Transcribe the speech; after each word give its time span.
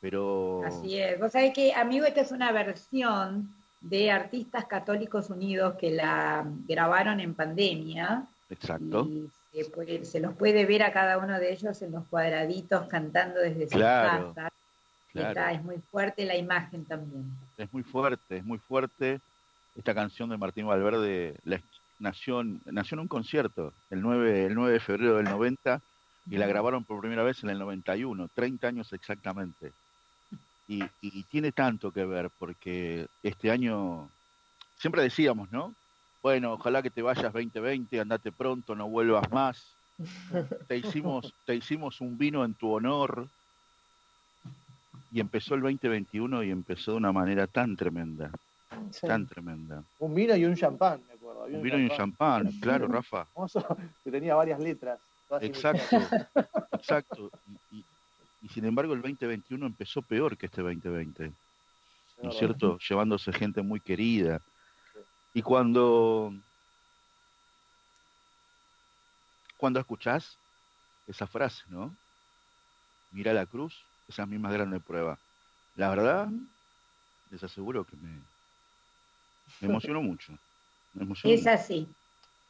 Pero... 0.00 0.62
Así 0.64 0.98
es. 0.98 1.18
Vos 1.18 1.32
sabés 1.32 1.52
que, 1.52 1.74
amigo, 1.74 2.06
esta 2.06 2.22
es 2.22 2.32
una 2.32 2.52
versión 2.52 3.54
de 3.80 4.10
Artistas 4.10 4.66
Católicos 4.66 5.30
Unidos 5.30 5.74
que 5.78 5.90
la 5.90 6.44
grabaron 6.66 7.20
en 7.20 7.34
pandemia. 7.34 8.24
Exacto. 8.48 9.08
Y 9.52 9.64
se, 10.04 10.20
los 10.20 10.34
puede 10.36 10.64
ver 10.64 10.82
a 10.82 10.92
cada 10.92 11.18
uno 11.18 11.38
de 11.38 11.52
ellos 11.52 11.80
en 11.82 11.92
los 11.92 12.06
cuadraditos 12.06 12.86
cantando 12.88 13.40
desde 13.40 13.68
sus 13.68 13.80
casas. 13.80 14.52
es 15.14 15.62
muy 15.64 15.78
fuerte 15.90 16.24
la 16.24 16.36
imagen 16.36 16.84
también. 16.84 17.30
Es 17.56 17.72
muy 17.72 17.82
fuerte, 17.82 18.38
es 18.38 18.44
muy 18.44 18.58
fuerte. 18.58 19.20
Esta 19.76 19.94
canción 19.94 20.28
de 20.30 20.36
Martín 20.36 20.66
Valverde 20.66 21.36
nació, 21.98 22.42
nació 22.66 22.96
en 22.96 23.00
un 23.00 23.08
concierto 23.08 23.72
el 23.90 24.02
9, 24.02 24.46
el 24.46 24.54
9 24.54 24.72
de 24.72 24.80
febrero 24.80 25.16
del 25.16 25.24
90 25.24 25.80
y 26.28 26.36
la 26.36 26.46
grabaron 26.46 26.84
por 26.84 27.00
primera 27.00 27.22
vez 27.22 27.42
en 27.42 27.50
el 27.50 27.58
91, 27.58 28.28
30 28.34 28.68
años 28.68 28.92
exactamente. 28.92 29.72
Y, 30.70 30.84
y, 31.02 31.24
tiene 31.24 31.50
tanto 31.50 31.90
que 31.90 32.04
ver 32.04 32.30
porque 32.38 33.08
este 33.24 33.50
año, 33.50 34.08
siempre 34.78 35.02
decíamos, 35.02 35.50
¿no? 35.50 35.74
Bueno, 36.22 36.52
ojalá 36.52 36.80
que 36.80 36.90
te 36.90 37.02
vayas 37.02 37.32
2020, 37.32 37.98
andate 37.98 38.30
pronto, 38.30 38.76
no 38.76 38.88
vuelvas 38.88 39.28
más. 39.32 39.74
Te 40.68 40.76
hicimos, 40.78 41.34
te 41.44 41.54
hicimos 41.56 42.00
un 42.00 42.16
vino 42.16 42.44
en 42.44 42.54
tu 42.54 42.72
honor. 42.72 43.26
Y 45.12 45.18
empezó 45.18 45.56
el 45.56 45.62
2021 45.62 46.44
y 46.44 46.50
empezó 46.50 46.92
de 46.92 46.98
una 46.98 47.10
manera 47.10 47.48
tan 47.48 47.76
tremenda, 47.76 48.30
tan 49.00 49.26
tremenda. 49.26 49.82
Un 49.98 50.14
vino 50.14 50.36
y 50.36 50.44
un 50.44 50.54
champán, 50.54 51.02
me 51.08 51.14
acuerdo. 51.14 51.46
un, 51.46 51.62
vino 51.62 51.78
y 51.80 51.82
un 51.82 51.90
champán, 51.90 52.48
claro, 52.60 52.86
Rafa. 52.86 53.26
que 54.04 54.10
tenía 54.12 54.36
varias 54.36 54.60
letras. 54.60 55.00
Exacto, 55.40 55.96
exacto. 56.72 57.30
Sin 58.52 58.64
embargo 58.64 58.94
el 58.94 59.02
2021 59.02 59.66
empezó 59.66 60.02
peor 60.02 60.36
que 60.36 60.46
este 60.46 60.60
2020, 60.62 61.32
¿no 62.22 62.30
es 62.30 62.36
cierto? 62.36 62.78
Llevándose 62.78 63.32
gente 63.32 63.62
muy 63.62 63.78
querida. 63.80 64.40
Y 65.32 65.42
cuando, 65.42 66.32
cuando 69.56 69.78
escuchás 69.78 70.36
esa 71.06 71.26
frase, 71.28 71.62
¿no? 71.68 71.94
Mira 73.12 73.32
la 73.32 73.46
cruz, 73.46 73.84
esa 74.08 74.22
es 74.22 74.28
mi 74.28 74.38
más 74.38 74.52
grande 74.52 74.80
prueba. 74.80 75.16
La 75.76 75.88
verdad, 75.90 76.28
les 77.30 77.42
aseguro 77.44 77.84
que 77.84 77.96
me, 77.96 78.20
me 79.60 79.68
emocionó 79.68 80.02
mucho. 80.02 80.32
es 81.24 81.46
así, 81.46 81.86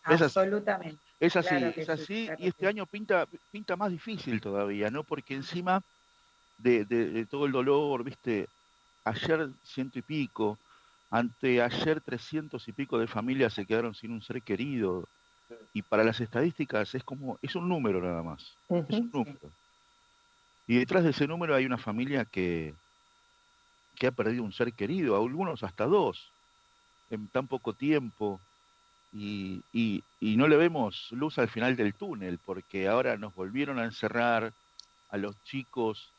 absolutamente. 0.03 0.99
Es 1.21 1.37
así, 1.37 1.55
es 1.77 1.89
así, 1.91 2.31
y 2.39 2.49
este 2.49 2.67
año 2.67 2.87
pinta, 2.87 3.29
pinta 3.53 3.77
más 3.77 3.91
difícil 3.91 4.41
todavía, 4.41 4.91
¿no? 4.91 5.05
Porque 5.05 5.35
encima 5.35 5.83
de, 6.63 7.27
todo 7.31 7.47
el 7.47 7.53
dolor, 7.53 8.05
viste, 8.05 8.49
ayer 9.05 9.49
ciento 9.65 9.99
y 9.99 10.03
pico, 10.03 10.59
ante 11.11 11.63
ayer 11.63 12.01
trescientos 12.01 12.69
y 12.69 12.73
pico 12.73 12.99
de 12.99 13.07
familias 13.07 13.55
se 13.55 13.67
quedaron 13.67 13.95
sin 13.95 14.13
un 14.13 14.23
ser 14.23 14.43
querido, 14.43 15.09
y 15.75 15.83
para 15.83 16.05
las 16.05 16.21
estadísticas 16.21 16.95
es 16.95 17.03
como, 17.03 17.39
es 17.43 17.55
un 17.57 17.69
número 17.69 18.01
nada 18.01 18.23
más, 18.23 18.55
es 18.69 18.99
un 18.99 19.11
número. 19.13 19.51
Y 20.67 20.77
detrás 20.77 21.03
de 21.03 21.11
ese 21.11 21.27
número 21.27 21.55
hay 21.55 21.67
una 21.67 21.79
familia 21.79 22.25
que, 22.25 22.75
que 23.97 24.07
ha 24.07 24.13
perdido 24.13 24.45
un 24.45 24.53
ser 24.53 24.73
querido, 24.73 25.17
algunos 25.17 25.63
hasta 25.65 25.87
dos, 25.87 26.31
en 27.11 27.27
tan 27.29 27.49
poco 27.49 27.73
tiempo, 27.73 28.41
y, 29.13 29.63
y, 29.73 30.03
no 30.37 30.47
le 30.47 30.57
vemos 30.57 31.09
luz 31.11 31.39
al 31.39 31.49
final 31.49 31.75
del 31.77 31.95
túnel, 31.95 32.39
porque 32.39 32.87
ahora 32.87 33.17
nos 33.17 33.35
volvieron 33.35 33.79
a 33.79 33.85
encerrar 33.85 34.53
a 35.11 35.17
los 35.17 35.35
chicos, 35.45 36.13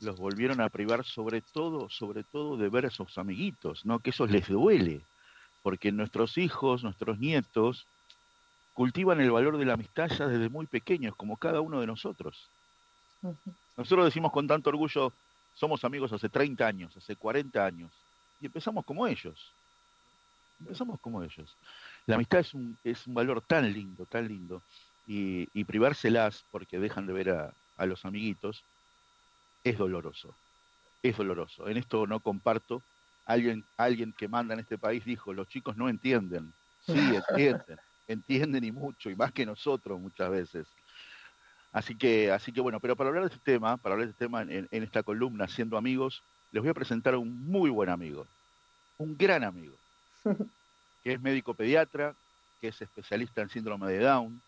los 0.00 0.16
volvieron 0.18 0.60
a 0.60 0.68
privar 0.68 1.04
sobre 1.04 1.40
todo, 1.40 1.88
sobre 1.88 2.24
todo 2.24 2.56
de 2.56 2.68
ver 2.68 2.86
a 2.86 2.90
sus 2.90 3.16
amiguitos, 3.18 3.84
¿no? 3.84 3.98
Que 3.98 4.10
eso 4.10 4.26
les 4.26 4.48
duele, 4.48 5.00
porque 5.62 5.92
nuestros 5.92 6.38
hijos, 6.38 6.82
nuestros 6.82 7.18
nietos, 7.18 7.86
cultivan 8.74 9.20
el 9.20 9.30
valor 9.30 9.56
de 9.56 9.64
la 9.64 9.74
amistad 9.74 10.08
ya 10.08 10.26
desde 10.26 10.48
muy 10.48 10.66
pequeños, 10.66 11.14
como 11.16 11.36
cada 11.36 11.60
uno 11.60 11.80
de 11.80 11.86
nosotros. 11.86 12.48
Nosotros 13.76 14.04
decimos 14.04 14.32
con 14.32 14.46
tanto 14.46 14.70
orgullo, 14.70 15.12
somos 15.54 15.84
amigos 15.84 16.12
hace 16.12 16.28
30 16.28 16.66
años, 16.66 16.96
hace 16.96 17.16
40 17.16 17.64
años, 17.64 17.90
y 18.40 18.46
empezamos 18.46 18.84
como 18.84 19.06
ellos. 19.06 19.52
Empezamos 20.60 21.00
como 21.00 21.22
ellos. 21.22 21.56
La 22.06 22.16
amistad 22.16 22.40
es 22.40 22.52
un, 22.54 22.76
es 22.84 23.06
un 23.06 23.14
valor 23.14 23.40
tan 23.40 23.72
lindo, 23.72 24.04
tan 24.06 24.28
lindo, 24.28 24.60
y, 25.06 25.48
y 25.54 25.64
privárselas 25.64 26.44
porque 26.50 26.78
dejan 26.78 27.06
de 27.06 27.12
ver 27.12 27.30
a, 27.30 27.54
a 27.76 27.86
los 27.86 28.04
amiguitos 28.04 28.64
es 29.64 29.78
doloroso. 29.78 30.34
Es 31.02 31.16
doloroso. 31.16 31.68
En 31.68 31.78
esto 31.78 32.06
no 32.06 32.20
comparto. 32.20 32.82
Alguien, 33.26 33.64
alguien 33.78 34.12
que 34.12 34.28
manda 34.28 34.52
en 34.52 34.60
este 34.60 34.76
país 34.76 35.04
dijo, 35.04 35.32
los 35.32 35.48
chicos 35.48 35.76
no 35.76 35.88
entienden. 35.88 36.52
Sí, 36.86 36.92
entienden, 37.30 37.78
entienden 38.06 38.64
y 38.64 38.72
mucho, 38.72 39.08
y 39.10 39.16
más 39.16 39.32
que 39.32 39.46
nosotros 39.46 39.98
muchas 39.98 40.30
veces. 40.30 40.66
Así 41.72 41.96
que, 41.96 42.30
así 42.30 42.52
que 42.52 42.60
bueno, 42.60 42.78
pero 42.78 42.94
para 42.94 43.08
hablar 43.08 43.24
de 43.24 43.34
este 43.34 43.52
tema, 43.52 43.78
para 43.78 43.94
hablar 43.94 44.06
de 44.06 44.12
este 44.12 44.24
tema 44.26 44.42
en, 44.42 44.68
en 44.70 44.82
esta 44.82 45.02
columna, 45.02 45.48
siendo 45.48 45.76
amigos, 45.76 46.22
les 46.52 46.62
voy 46.62 46.70
a 46.70 46.74
presentar 46.74 47.14
a 47.14 47.18
un 47.18 47.46
muy 47.46 47.70
buen 47.70 47.88
amigo, 47.88 48.26
un 48.98 49.16
gran 49.16 49.42
amigo, 49.42 49.74
que 51.02 51.12
es 51.14 51.20
médico 51.20 51.54
pediatra, 51.54 52.14
que 52.60 52.68
es 52.68 52.80
especialista 52.80 53.42
en 53.42 53.48
síndrome 53.48 53.90
de 53.90 53.98
Down, 53.98 54.40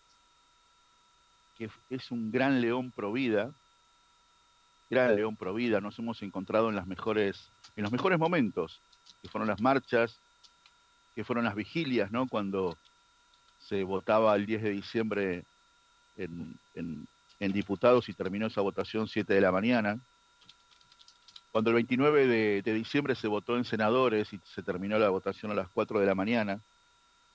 que 1.57 1.69
es 1.89 2.11
un 2.11 2.31
gran 2.31 2.61
león 2.61 2.91
pro 2.91 3.11
vida, 3.11 3.51
gran 4.89 5.15
león 5.15 5.35
pro 5.35 5.53
vida, 5.53 5.81
nos 5.81 5.97
hemos 5.99 6.21
encontrado 6.21 6.69
en 6.69 6.75
las 6.75 6.87
mejores, 6.87 7.49
en 7.75 7.83
los 7.83 7.91
mejores 7.91 8.19
momentos, 8.19 8.81
que 9.21 9.29
fueron 9.29 9.47
las 9.47 9.61
marchas, 9.61 10.19
que 11.15 11.23
fueron 11.23 11.45
las 11.45 11.55
vigilias, 11.55 12.11
¿no? 12.11 12.27
Cuando 12.27 12.77
se 13.59 13.83
votaba 13.83 14.35
el 14.35 14.45
10 14.45 14.63
de 14.63 14.69
diciembre 14.69 15.43
en, 16.17 16.57
en, 16.75 17.51
diputados 17.51 18.07
y 18.09 18.13
terminó 18.13 18.47
esa 18.47 18.61
votación 18.61 19.07
7 19.07 19.33
de 19.33 19.41
la 19.41 19.51
mañana, 19.51 19.99
cuando 21.51 21.71
el 21.71 21.75
29 21.75 22.27
de, 22.27 22.61
de, 22.61 22.73
diciembre 22.73 23.15
se 23.15 23.27
votó 23.27 23.57
en 23.57 23.65
senadores 23.65 24.31
y 24.31 24.39
se 24.43 24.61
terminó 24.61 24.97
la 24.99 25.09
votación 25.09 25.51
a 25.51 25.55
las 25.55 25.69
4 25.69 25.99
de 25.99 26.05
la 26.05 26.15
mañana, 26.15 26.61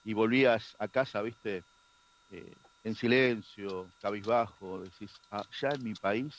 y 0.05 0.15
volvías 0.15 0.77
a 0.79 0.89
casa, 0.89 1.23
viste, 1.23 1.63
eh, 2.31 2.53
en 2.85 2.95
silencio, 2.95 3.89
cabizbajo, 4.01 4.81
decís, 4.81 5.11
ah, 5.31 5.45
ya 5.61 5.69
en 5.69 5.85
mi 5.85 5.95
país 5.95 6.35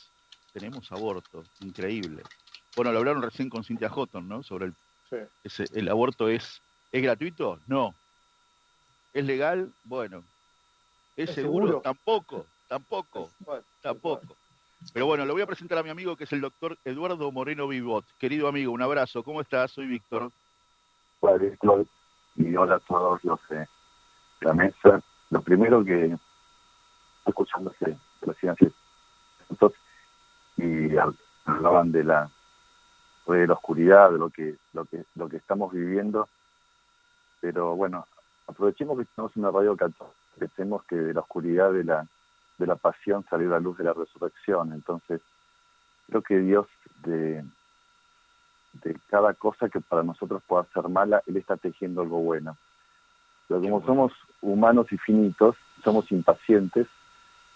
tenemos 0.54 0.90
aborto, 0.92 1.42
increíble. 1.60 2.22
Bueno, 2.76 2.92
lo 2.92 3.00
hablaron 3.00 3.22
recién 3.22 3.50
con 3.50 3.64
Cynthia 3.64 3.90
Houghton, 3.90 4.26
¿no? 4.26 4.42
Sobre 4.42 4.66
el, 4.66 4.74
sí. 5.10 5.16
ese, 5.42 5.64
el 5.74 5.88
aborto 5.88 6.28
es, 6.28 6.62
¿es 6.92 7.02
gratuito? 7.02 7.58
No. 7.66 7.92
¿Es 9.12 9.24
legal? 9.24 9.72
Bueno. 9.82 10.22
¿Es, 11.16 11.28
¿Es 11.28 11.34
seguro? 11.34 11.66
seguro? 11.66 11.80
Tampoco, 11.82 12.46
tampoco, 12.68 13.30
bueno, 13.40 13.64
tampoco. 13.82 14.36
Pero 14.92 15.06
bueno, 15.06 15.24
lo 15.24 15.32
voy 15.32 15.42
a 15.42 15.46
presentar 15.46 15.78
a 15.78 15.82
mi 15.82 15.90
amigo 15.90 16.16
que 16.16 16.24
es 16.24 16.32
el 16.32 16.40
doctor 16.40 16.78
Eduardo 16.84 17.30
Moreno 17.32 17.66
Vivot. 17.66 18.04
Querido 18.18 18.48
amigo, 18.48 18.72
un 18.72 18.82
abrazo. 18.82 19.22
¿Cómo 19.22 19.40
estás? 19.40 19.72
Soy 19.72 19.86
Víctor. 19.86 20.30
Hola, 21.20 21.36
Víctor. 21.38 21.86
Y 22.36 22.54
hola 22.54 22.76
a 22.76 22.80
todos 22.80 23.24
los 23.24 23.40
de 23.48 23.66
la 24.40 24.52
mesa. 24.52 25.02
Lo 25.30 25.40
primero 25.42 25.84
que 25.84 26.16
recién 28.20 28.50
hace 28.50 28.72
entonces, 29.50 29.78
y 30.56 30.96
hablaban 31.46 31.92
de 31.92 32.04
la 32.04 32.30
de 33.26 33.46
la 33.46 33.54
oscuridad, 33.54 34.10
de 34.10 34.18
lo 34.18 34.28
que, 34.28 34.56
lo 34.74 34.84
que, 34.84 35.04
lo 35.14 35.28
que 35.28 35.38
estamos 35.38 35.72
viviendo. 35.72 36.28
Pero 37.40 37.74
bueno, 37.74 38.06
aprovechemos 38.46 38.98
que 38.98 39.06
tenemos 39.06 39.36
una 39.36 39.50
radio 39.50 39.76
católica, 39.76 40.14
pensemos 40.38 40.84
que 40.84 40.96
de 40.96 41.14
la 41.14 41.20
oscuridad 41.20 41.72
de 41.72 41.84
la 41.84 42.06
de 42.58 42.66
la 42.66 42.76
pasión 42.76 43.24
salió 43.28 43.48
la 43.48 43.58
luz 43.58 43.78
de 43.78 43.84
la 43.84 43.92
resurrección. 43.92 44.72
Entonces, 44.72 45.20
creo 46.06 46.22
que 46.22 46.38
Dios 46.38 46.66
de, 47.04 47.44
de 48.74 48.96
cada 49.08 49.34
cosa 49.34 49.68
que 49.68 49.80
para 49.80 50.02
nosotros 50.02 50.42
pueda 50.46 50.64
ser 50.72 50.88
mala, 50.88 51.22
Él 51.26 51.36
está 51.36 51.56
tejiendo 51.56 52.02
algo 52.02 52.20
bueno. 52.20 52.56
Pero 53.48 53.60
como 53.60 53.80
bueno. 53.80 53.86
somos 53.86 54.12
humanos 54.40 54.86
y 54.92 54.98
finitos, 54.98 55.56
somos 55.82 56.10
impacientes, 56.12 56.86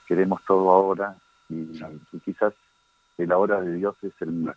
queremos 0.07 0.43
todo 0.45 0.69
ahora 0.71 1.17
y, 1.49 1.81
y 2.13 2.21
quizás 2.25 2.53
el 3.19 3.33
ahora 3.33 3.61
de 3.61 3.75
Dios 3.75 3.97
es 4.03 4.13
el 4.21 4.53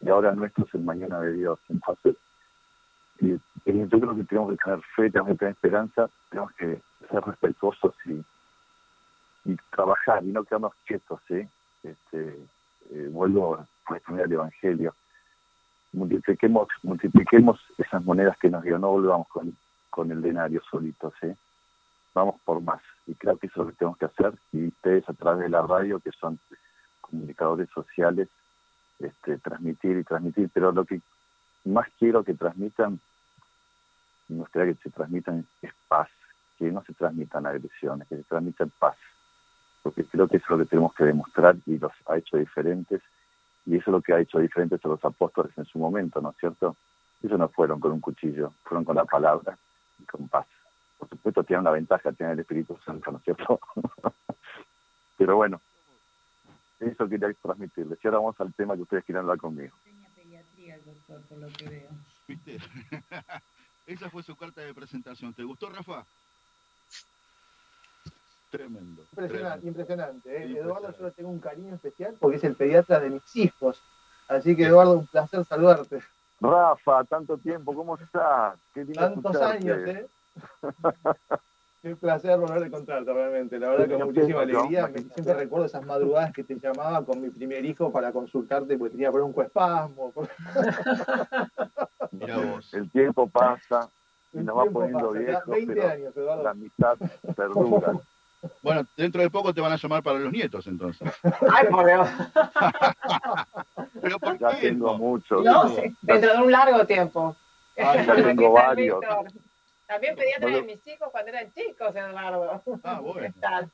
el 0.00 0.08
ahora 0.10 0.32
nuestro 0.32 0.64
es 0.64 0.74
el 0.74 0.82
mañana 0.82 1.20
de 1.20 1.32
Dios. 1.32 1.58
Entonces, 1.68 2.16
y 3.20 3.30
yo 3.30 4.00
creo 4.00 4.14
que 4.14 4.24
tenemos 4.24 4.50
que 4.50 4.56
tener 4.62 4.80
fe, 4.94 5.10
tenemos 5.10 5.32
que 5.32 5.38
tener 5.38 5.54
esperanza, 5.54 6.10
tenemos 6.30 6.52
que 6.52 6.80
ser 7.10 7.22
respetuosos 7.24 7.94
y 8.04 8.22
y 9.46 9.56
trabajar 9.70 10.24
y 10.24 10.32
no 10.32 10.44
quedarnos 10.44 10.74
quietos. 10.84 11.20
Este, 11.30 12.38
eh, 12.90 13.08
vuelvo 13.10 13.54
a 13.54 13.66
responder 13.88 14.26
al 14.26 14.32
Evangelio. 14.32 14.94
Multipliquemos, 15.92 16.68
multipliquemos 16.82 17.60
esas 17.78 18.04
monedas 18.04 18.36
que 18.38 18.50
nos 18.50 18.62
dio, 18.64 18.78
no 18.78 18.90
volvamos 18.90 19.28
con, 19.28 19.56
con 19.88 20.10
el 20.10 20.20
denario 20.20 20.60
solito, 20.70 21.12
¿sí? 21.20 21.28
Vamos 22.12 22.40
por 22.44 22.60
más. 22.60 22.82
Y 23.06 23.14
creo 23.14 23.36
que 23.38 23.46
eso 23.46 23.60
es 23.60 23.66
lo 23.66 23.70
que 23.70 23.76
tenemos 23.78 23.98
que 23.98 24.06
hacer. 24.06 24.34
Y 24.52 24.68
ustedes 24.68 25.08
a 25.08 25.12
través 25.12 25.42
de 25.42 25.48
la 25.48 25.62
radio, 25.62 26.00
que 26.00 26.10
son 26.12 26.38
comunicadores 27.16 27.68
sociales, 27.70 28.28
este, 28.98 29.38
transmitir 29.38 29.96
y 29.98 30.04
transmitir, 30.04 30.50
pero 30.52 30.72
lo 30.72 30.84
que 30.84 31.00
más 31.64 31.88
quiero 31.98 32.22
que 32.22 32.34
transmitan, 32.34 33.00
me 34.28 34.38
gustaría 34.38 34.74
que 34.74 34.82
se 34.82 34.90
transmitan 34.90 35.46
es 35.62 35.72
paz, 35.88 36.08
que 36.58 36.70
no 36.70 36.82
se 36.84 36.94
transmitan 36.94 37.46
agresiones, 37.46 38.06
que 38.08 38.16
se 38.16 38.22
transmitan 38.24 38.70
paz, 38.78 38.96
porque 39.82 40.04
creo 40.04 40.28
que 40.28 40.36
es 40.36 40.48
lo 40.48 40.58
que 40.58 40.66
tenemos 40.66 40.94
que 40.94 41.04
demostrar 41.04 41.56
y 41.66 41.78
los 41.78 41.92
ha 42.06 42.16
hecho 42.18 42.36
diferentes, 42.36 43.02
y 43.64 43.76
eso 43.76 43.90
es 43.90 43.92
lo 43.92 44.00
que 44.00 44.12
ha 44.12 44.20
hecho 44.20 44.38
diferentes 44.38 44.84
a 44.84 44.88
los 44.88 45.04
apóstoles 45.04 45.56
en 45.56 45.64
su 45.64 45.78
momento, 45.78 46.20
¿no 46.20 46.30
es 46.30 46.36
cierto? 46.38 46.76
Ellos 47.22 47.38
no 47.38 47.48
fueron 47.48 47.80
con 47.80 47.92
un 47.92 48.00
cuchillo, 48.00 48.52
fueron 48.62 48.84
con 48.84 48.96
la 48.96 49.04
palabra 49.04 49.58
y 49.98 50.04
con 50.04 50.28
paz. 50.28 50.46
Por 50.98 51.08
supuesto 51.08 51.42
tienen 51.44 51.62
una 51.62 51.72
ventaja, 51.72 52.12
tienen 52.12 52.34
el 52.34 52.40
Espíritu 52.40 52.78
Santo, 52.84 53.10
¿no 53.10 53.18
es 53.18 53.24
cierto? 53.24 53.58
Pero 55.18 55.36
bueno, 55.36 55.60
eso 56.80 57.08
quería 57.08 57.32
transmitirles. 57.34 57.98
Y 58.02 58.06
ahora 58.06 58.18
vamos 58.18 58.40
al 58.40 58.52
tema 58.54 58.74
que 58.74 58.82
ustedes 58.82 59.04
quieren 59.04 59.22
hablar 59.22 59.38
conmigo. 59.38 59.74
pediatría, 60.14 60.78
doctor, 60.84 61.20
por 61.22 61.38
lo 61.38 61.48
que 61.48 61.68
veo. 61.68 61.90
¿Viste? 62.28 62.58
Esa 63.86 64.10
fue 64.10 64.22
su 64.22 64.36
carta 64.36 64.60
de 64.60 64.74
presentación. 64.74 65.32
¿Te 65.32 65.44
gustó, 65.44 65.70
Rafa? 65.70 66.04
Tremendo. 68.50 69.02
Impresionante, 69.12 69.66
impresionante. 69.66 70.36
¿eh? 70.36 70.58
Eduardo, 70.58 70.96
yo 70.96 71.04
le 71.04 71.10
tengo 71.12 71.30
un 71.30 71.40
cariño 71.40 71.74
especial 71.74 72.16
porque 72.18 72.36
es 72.38 72.44
el 72.44 72.56
pediatra 72.56 73.00
de 73.00 73.10
mis 73.10 73.36
hijos. 73.36 73.80
Así 74.28 74.56
que, 74.56 74.64
Eduardo, 74.64 74.98
un 74.98 75.06
placer 75.06 75.44
saludarte. 75.44 76.02
Rafa, 76.40 77.04
tanto 77.04 77.38
tiempo, 77.38 77.74
¿cómo 77.74 77.96
estás? 77.96 78.58
Qué 78.74 78.84
Tantos 78.86 79.36
años, 79.36 79.78
¿eh? 79.86 80.06
Qué 81.82 81.94
placer 81.94 82.38
volver 82.38 82.62
a 82.64 82.66
encontrarte, 82.66 83.12
realmente. 83.12 83.58
La 83.60 83.68
verdad 83.68 83.86
que 83.86 83.94
con 83.94 84.06
muchísima 84.06 84.40
alegría. 84.42 84.90
siempre 85.14 85.34
recuerdo 85.34 85.66
esas 85.66 85.84
madrugadas 85.86 86.32
que 86.32 86.42
te 86.42 86.56
llamaba 86.58 87.04
con 87.04 87.20
mi 87.20 87.30
primer 87.30 87.64
hijo 87.64 87.92
para 87.92 88.10
consultarte 88.12 88.76
porque 88.76 88.92
tenía 88.92 89.10
broncoespasmo. 89.10 90.12
Mira 92.10 92.38
vos. 92.38 92.72
El 92.74 92.90
tiempo 92.90 93.28
pasa 93.28 93.88
y 94.32 94.38
nos 94.38 94.56
va 94.58 94.64
poniendo 94.66 95.12
viejos, 95.12 95.46
20 95.46 95.74
pero 95.74 95.88
años, 95.88 96.16
Eduardo. 96.16 96.42
la 96.42 96.50
amistad 96.50 96.96
perdura. 97.36 97.92
Bueno, 98.62 98.82
dentro 98.96 99.22
de 99.22 99.30
poco 99.30 99.52
te 99.52 99.60
van 99.60 99.72
a 99.72 99.76
llamar 99.76 100.04
para 100.04 100.20
los 100.20 100.30
nietos, 100.30 100.66
entonces. 100.68 101.10
Ay, 101.52 101.66
por 101.68 101.84
Dios. 101.84 102.06
¿Pero 104.00 104.18
por 104.20 104.38
Ya 104.38 104.50
qué? 104.60 104.68
tengo 104.68 104.96
muchos. 104.98 105.42
No, 105.42 105.68
sí, 105.70 105.82
dentro 106.02 106.32
de 106.32 106.42
un 106.42 106.52
largo 106.52 106.86
tiempo. 106.86 107.34
Ah, 107.76 107.96
ya 107.96 108.14
tengo 108.14 108.52
varios. 108.52 109.00
También 109.86 110.16
pediatra 110.16 110.42
Bueno. 110.50 110.58
de 110.58 110.62
mis 110.74 110.86
hijos 110.86 111.08
cuando 111.12 111.30
eran 111.30 111.52
chicos, 111.52 111.94
Eduardo. 111.94 112.62
Ah, 112.84 113.00
bueno. 113.02 113.20
¿Qué 113.34 113.40
tal? 113.40 113.70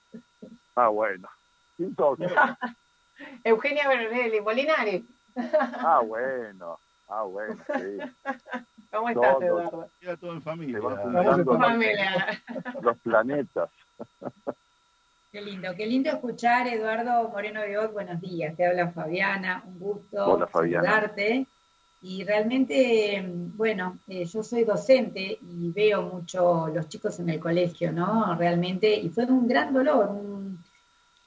Ah, 0.77 0.89
bueno. 0.89 1.29
¿Quién 1.77 1.95
sos? 1.97 2.19
Eugenia 3.45 3.89
Bernelli, 3.89 4.41
Molinari. 4.41 5.07
Ah, 5.37 6.01
bueno. 6.05 6.79
Ah, 7.09 7.23
bueno, 7.25 7.57
sí. 7.67 7.99
¿Cómo 8.91 9.09
estás. 9.09 9.41
Eduardo? 9.43 9.89
Queda 10.01 10.17
todo 10.17 10.33
en 10.33 10.43
familia. 10.43 10.79
Se 10.79 10.81
van 10.85 10.95
Vamos 11.13 11.13
juntando 11.15 11.41
en 11.41 11.47
los, 11.47 11.59
Familia. 11.69 12.43
los 12.83 12.99
planetas. 12.99 13.71
Qué 15.31 15.41
lindo, 15.41 15.75
qué 15.77 15.87
lindo 15.87 16.11
escuchar, 16.11 16.67
Eduardo 16.69 17.29
Moreno 17.31 17.63
Biot. 17.65 17.93
Buenos 17.93 18.21
días, 18.21 18.55
te 18.57 18.67
habla 18.67 18.91
Fabiana, 18.93 19.63
un 19.67 19.79
gusto 19.79 20.27
Hola, 20.27 20.47
Fabiana. 20.47 20.85
saludarte. 20.85 21.47
Y 22.05 22.25
realmente, 22.25 23.25
bueno, 23.55 23.99
eh, 24.09 24.25
yo 24.25 24.43
soy 24.43 24.65
docente 24.65 25.39
y 25.41 25.71
veo 25.71 26.03
mucho 26.03 26.67
los 26.67 26.89
chicos 26.89 27.21
en 27.21 27.31
el 27.31 27.39
colegio, 27.39 27.93
¿no? 27.93 28.35
Realmente, 28.35 28.93
y 28.93 29.09
fue 29.09 29.25
un 29.27 29.47
gran 29.47 29.73
dolor, 29.73 30.09
un, 30.09 30.59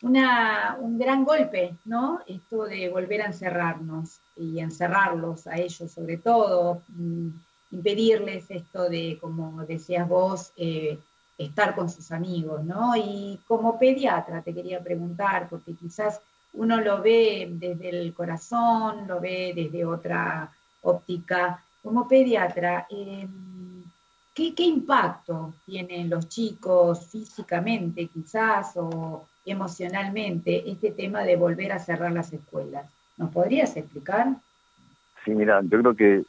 un 0.01 0.99
gran 0.99 1.23
golpe, 1.23 1.77
¿no? 1.85 2.19
Esto 2.27 2.65
de 2.65 2.89
volver 2.89 3.21
a 3.21 3.27
encerrarnos 3.27 4.19
y 4.35 4.59
encerrarlos 4.59 5.47
a 5.47 5.57
ellos 5.57 5.89
sobre 5.89 6.17
todo, 6.17 6.81
mm, 6.89 7.29
impedirles 7.71 8.51
esto 8.51 8.89
de, 8.89 9.17
como 9.21 9.65
decías 9.65 10.07
vos, 10.09 10.51
eh, 10.57 10.99
estar 11.37 11.73
con 11.73 11.89
sus 11.89 12.11
amigos, 12.11 12.65
¿no? 12.65 12.97
Y 12.97 13.39
como 13.47 13.79
pediatra 13.79 14.41
te 14.41 14.53
quería 14.53 14.83
preguntar, 14.83 15.47
porque 15.49 15.73
quizás 15.73 16.19
uno 16.51 16.81
lo 16.81 17.01
ve 17.01 17.47
desde 17.49 17.89
el 17.89 18.13
corazón, 18.13 19.07
lo 19.07 19.21
ve 19.21 19.53
desde 19.55 19.85
otra 19.85 20.51
óptica, 20.85 21.63
como 21.83 22.07
pediatra, 22.07 22.87
eh, 22.89 23.27
¿qué, 24.33 24.55
¿qué 24.55 24.63
impacto 24.63 25.53
tienen 25.65 26.09
los 26.09 26.27
chicos 26.27 27.07
físicamente 27.11 28.07
quizás 28.07 28.73
o 28.75 29.27
emocionalmente 29.45 30.69
este 30.69 30.91
tema 30.91 31.23
de 31.23 31.35
volver 31.35 31.71
a 31.71 31.79
cerrar 31.79 32.11
las 32.11 32.33
escuelas? 32.33 32.89
¿Nos 33.17 33.31
podrías 33.31 33.75
explicar? 33.77 34.35
Sí, 35.23 35.31
mira, 35.31 35.61
yo 35.61 35.79
creo 35.81 35.95
que 35.95 36.25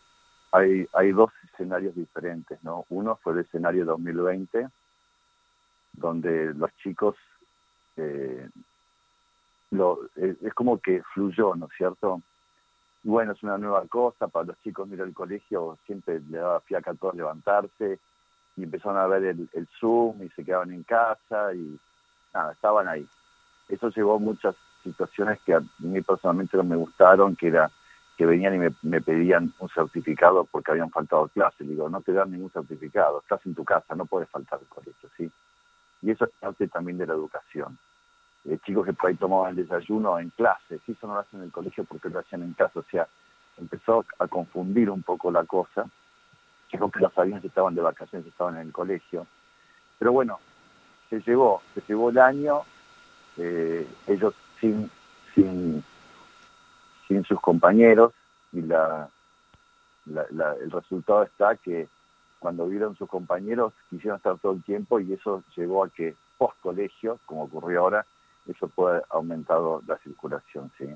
hay, 0.52 1.12
dos 1.12 1.30
escenarios 1.52 1.94
diferentes, 1.94 2.62
¿no? 2.62 2.84
Uno 2.88 3.18
fue 3.22 3.34
el 3.34 3.40
escenario 3.40 3.84
2020, 3.84 4.68
donde 5.92 6.54
los 6.54 6.74
chicos, 6.76 7.16
eh, 7.96 8.48
lo, 9.70 10.00
es 10.16 10.54
como 10.54 10.78
que 10.78 11.02
fluyó, 11.12 11.54
¿no 11.54 11.66
es 11.66 11.72
cierto? 11.76 12.22
Bueno, 13.06 13.34
es 13.34 13.42
una 13.44 13.56
nueva 13.56 13.86
cosa, 13.86 14.26
para 14.26 14.46
los 14.46 14.60
chicos, 14.62 14.88
mira, 14.88 15.04
el 15.04 15.14
colegio 15.14 15.78
siempre 15.86 16.20
le 16.28 16.38
daba 16.38 16.58
fiaca 16.58 16.90
a 16.90 16.94
todos 16.94 17.14
levantarse, 17.14 18.00
y 18.56 18.64
empezaron 18.64 18.98
a 18.98 19.06
ver 19.06 19.26
el, 19.26 19.68
Zoom 19.78 20.24
y 20.24 20.28
se 20.30 20.44
quedaban 20.44 20.72
en 20.72 20.82
casa 20.82 21.54
y 21.54 21.78
nada, 22.34 22.50
estaban 22.50 22.88
ahí. 22.88 23.06
Eso 23.68 23.90
llevó 23.90 24.16
a 24.16 24.18
muchas 24.18 24.56
situaciones 24.82 25.38
que 25.42 25.54
a 25.54 25.62
mí 25.78 26.02
personalmente 26.02 26.56
no 26.56 26.64
me 26.64 26.74
gustaron, 26.74 27.36
que 27.36 27.46
era 27.46 27.70
que 28.16 28.26
venían 28.26 28.56
y 28.56 28.58
me, 28.58 28.74
me 28.82 29.00
pedían 29.00 29.54
un 29.60 29.68
certificado 29.68 30.44
porque 30.44 30.72
habían 30.72 30.90
faltado 30.90 31.28
clases. 31.28 31.68
Digo, 31.68 31.88
no 31.88 32.00
te 32.00 32.12
dan 32.12 32.32
ningún 32.32 32.50
certificado, 32.50 33.20
estás 33.20 33.46
en 33.46 33.54
tu 33.54 33.64
casa, 33.64 33.94
no 33.94 34.06
puedes 34.06 34.28
faltar 34.30 34.58
al 34.58 34.66
colegio, 34.66 35.08
¿sí? 35.16 35.30
Y 36.02 36.10
eso 36.10 36.24
es 36.24 36.32
parte 36.40 36.66
también 36.66 36.98
de 36.98 37.06
la 37.06 37.14
educación. 37.14 37.78
Eh, 38.48 38.58
chicos 38.64 38.86
que 38.86 38.92
por 38.92 39.10
ahí 39.10 39.16
tomaban 39.16 39.50
el 39.50 39.56
desayuno 39.56 40.18
en 40.20 40.30
clase, 40.30 40.78
si 40.86 40.92
eso 40.92 41.06
no 41.08 41.14
lo 41.14 41.20
hacen 41.20 41.40
en 41.40 41.46
el 41.46 41.52
colegio 41.52 41.84
porque 41.84 42.08
lo 42.08 42.20
hacían 42.20 42.42
en 42.42 42.52
casa, 42.52 42.78
o 42.78 42.84
sea, 42.84 43.08
empezó 43.58 44.04
a 44.18 44.28
confundir 44.28 44.88
un 44.88 45.02
poco 45.02 45.30
la 45.32 45.44
cosa. 45.44 45.86
Chicos 46.68 46.92
que 46.92 47.00
no 47.00 47.10
sabían 47.10 47.40
si 47.40 47.48
estaban 47.48 47.74
de 47.74 47.82
vacaciones, 47.82 48.26
estaban 48.28 48.56
en 48.56 48.66
el 48.68 48.72
colegio. 48.72 49.26
Pero 49.98 50.12
bueno, 50.12 50.38
se 51.10 51.20
llevó, 51.20 51.62
se 51.74 51.82
llevó 51.88 52.10
el 52.10 52.18
año, 52.18 52.62
eh, 53.36 53.86
ellos 54.06 54.34
sin, 54.60 54.90
sin, 55.34 55.82
sin 57.08 57.24
sus 57.24 57.40
compañeros 57.40 58.12
y 58.52 58.62
la, 58.62 59.08
la- 60.06 60.26
la- 60.30 60.54
el 60.54 60.70
resultado 60.70 61.24
está 61.24 61.56
que 61.56 61.88
cuando 62.38 62.66
vieron 62.68 62.94
sus 62.96 63.08
compañeros 63.08 63.72
quisieron 63.90 64.18
estar 64.18 64.38
todo 64.38 64.52
el 64.52 64.62
tiempo 64.62 65.00
y 65.00 65.12
eso 65.12 65.42
llevó 65.56 65.84
a 65.84 65.88
que 65.88 66.14
post 66.38 66.56
colegio, 66.60 67.18
como 67.26 67.44
ocurrió 67.44 67.80
ahora, 67.80 68.06
eso 68.48 68.68
puede 68.68 68.96
haber 68.96 69.06
aumentado 69.10 69.82
la 69.86 69.96
circulación, 69.98 70.70
¿sí? 70.78 70.86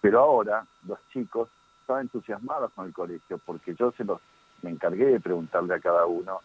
Pero 0.00 0.20
ahora 0.20 0.66
los 0.86 0.98
chicos 1.12 1.48
están 1.80 2.02
entusiasmados 2.02 2.72
con 2.72 2.86
el 2.86 2.92
colegio 2.92 3.38
porque 3.44 3.74
yo 3.74 3.92
se 3.92 4.04
los 4.04 4.20
me 4.62 4.70
encargué 4.70 5.06
de 5.06 5.20
preguntarle 5.20 5.74
a 5.74 5.80
cada 5.80 6.06
uno 6.06 6.40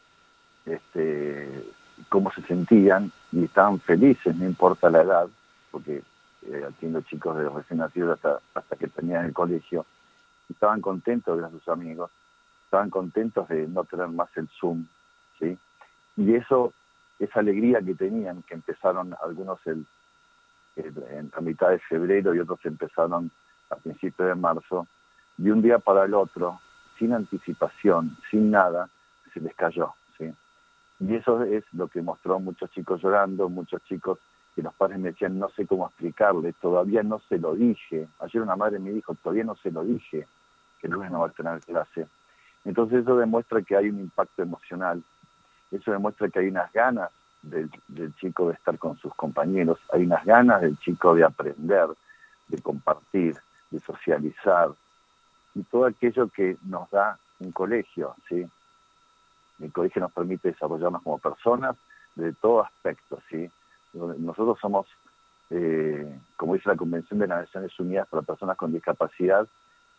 este, 0.65 1.63
cómo 2.09 2.31
se 2.31 2.41
sentían 2.43 3.11
y 3.31 3.45
estaban 3.45 3.79
felices, 3.79 4.35
no 4.35 4.45
importa 4.45 4.89
la 4.89 5.01
edad, 5.01 5.27
porque 5.71 6.03
eh, 6.43 6.65
atiendo 6.67 7.01
chicos 7.01 7.37
de 7.37 7.49
recién 7.49 7.79
nacidos 7.79 8.15
hasta, 8.15 8.39
hasta 8.53 8.75
que 8.75 8.87
tenían 8.87 9.25
el 9.25 9.33
colegio, 9.33 9.85
estaban 10.49 10.81
contentos 10.81 11.35
de 11.35 11.41
ver 11.41 11.49
a 11.49 11.53
sus 11.53 11.67
amigos, 11.69 12.11
estaban 12.65 12.89
contentos 12.89 13.47
de 13.49 13.67
no 13.67 13.83
tener 13.83 14.07
más 14.07 14.29
el 14.35 14.47
Zoom, 14.59 14.85
¿sí? 15.39 15.57
Y 16.15 16.35
eso, 16.35 16.73
esa 17.19 17.39
alegría 17.39 17.81
que 17.81 17.95
tenían, 17.95 18.43
que 18.43 18.55
empezaron 18.55 19.15
algunos 19.21 19.59
el- 19.67 19.85
en 20.77 21.31
la 21.33 21.41
mitad 21.41 21.69
de 21.69 21.79
febrero 21.79 22.33
y 22.33 22.39
otros 22.39 22.59
empezaron 22.63 23.31
a 23.69 23.75
principios 23.75 24.29
de 24.29 24.35
marzo, 24.35 24.87
de 25.37 25.51
un 25.51 25.61
día 25.61 25.79
para 25.79 26.05
el 26.05 26.13
otro, 26.13 26.59
sin 26.97 27.13
anticipación, 27.13 28.17
sin 28.29 28.51
nada, 28.51 28.89
se 29.33 29.39
les 29.39 29.53
cayó, 29.55 29.93
¿sí? 30.17 30.33
Y 30.99 31.15
eso 31.15 31.43
es 31.43 31.63
lo 31.73 31.87
que 31.87 32.01
mostró 32.01 32.39
muchos 32.39 32.71
chicos 32.71 33.01
llorando, 33.01 33.49
muchos 33.49 33.83
chicos 33.83 34.19
que 34.55 34.63
los 34.63 34.73
padres 34.73 34.97
me 34.97 35.09
decían, 35.11 35.37
no 35.37 35.49
sé 35.49 35.67
cómo 35.67 35.87
explicarle, 35.87 36.53
todavía 36.53 37.03
no 37.03 37.19
se 37.29 37.37
lo 37.37 37.53
dije. 37.53 38.07
Ayer 38.19 38.41
una 38.41 38.55
madre 38.55 38.79
me 38.79 38.89
dijo, 38.89 39.13
todavía 39.15 39.43
no 39.43 39.55
se 39.55 39.69
lo 39.69 39.83
dije, 39.83 40.25
que 40.79 40.87
lunes 40.87 41.11
no 41.11 41.19
va 41.19 41.27
a 41.27 41.31
tener 41.31 41.59
clase. 41.59 42.07
Entonces 42.65 43.03
eso 43.03 43.15
demuestra 43.17 43.61
que 43.61 43.75
hay 43.75 43.89
un 43.89 43.99
impacto 43.99 44.41
emocional, 44.41 45.03
eso 45.69 45.91
demuestra 45.91 46.29
que 46.29 46.39
hay 46.39 46.47
unas 46.47 46.71
ganas 46.73 47.11
del, 47.41 47.69
del 47.87 48.13
chico 48.15 48.47
de 48.47 48.53
estar 48.53 48.77
con 48.77 48.97
sus 48.97 49.13
compañeros, 49.15 49.79
hay 49.91 50.03
unas 50.03 50.25
ganas 50.25 50.61
del 50.61 50.77
chico 50.79 51.15
de 51.15 51.23
aprender, 51.23 51.87
de 52.47 52.61
compartir, 52.61 53.37
de 53.71 53.79
socializar, 53.79 54.69
y 55.55 55.63
todo 55.63 55.85
aquello 55.85 56.27
que 56.29 56.57
nos 56.65 56.89
da 56.91 57.17
un 57.39 57.51
colegio, 57.51 58.15
¿sí? 58.27 58.45
El 59.59 59.71
colegio 59.71 60.01
nos 60.01 60.11
permite 60.11 60.49
desarrollarnos 60.49 61.01
como 61.01 61.17
personas 61.17 61.75
de 62.15 62.33
todo 62.33 62.63
aspecto, 62.63 63.19
¿sí? 63.29 63.49
Nosotros 63.93 64.59
somos 64.59 64.87
eh, 65.49 66.19
como 66.35 66.55
dice 66.55 66.69
la 66.69 66.75
Convención 66.75 67.19
de 67.19 67.27
las 67.27 67.45
Naciones 67.45 67.79
Unidas 67.79 68.07
para 68.07 68.21
Personas 68.21 68.57
con 68.57 68.73
Discapacidad, 68.73 69.47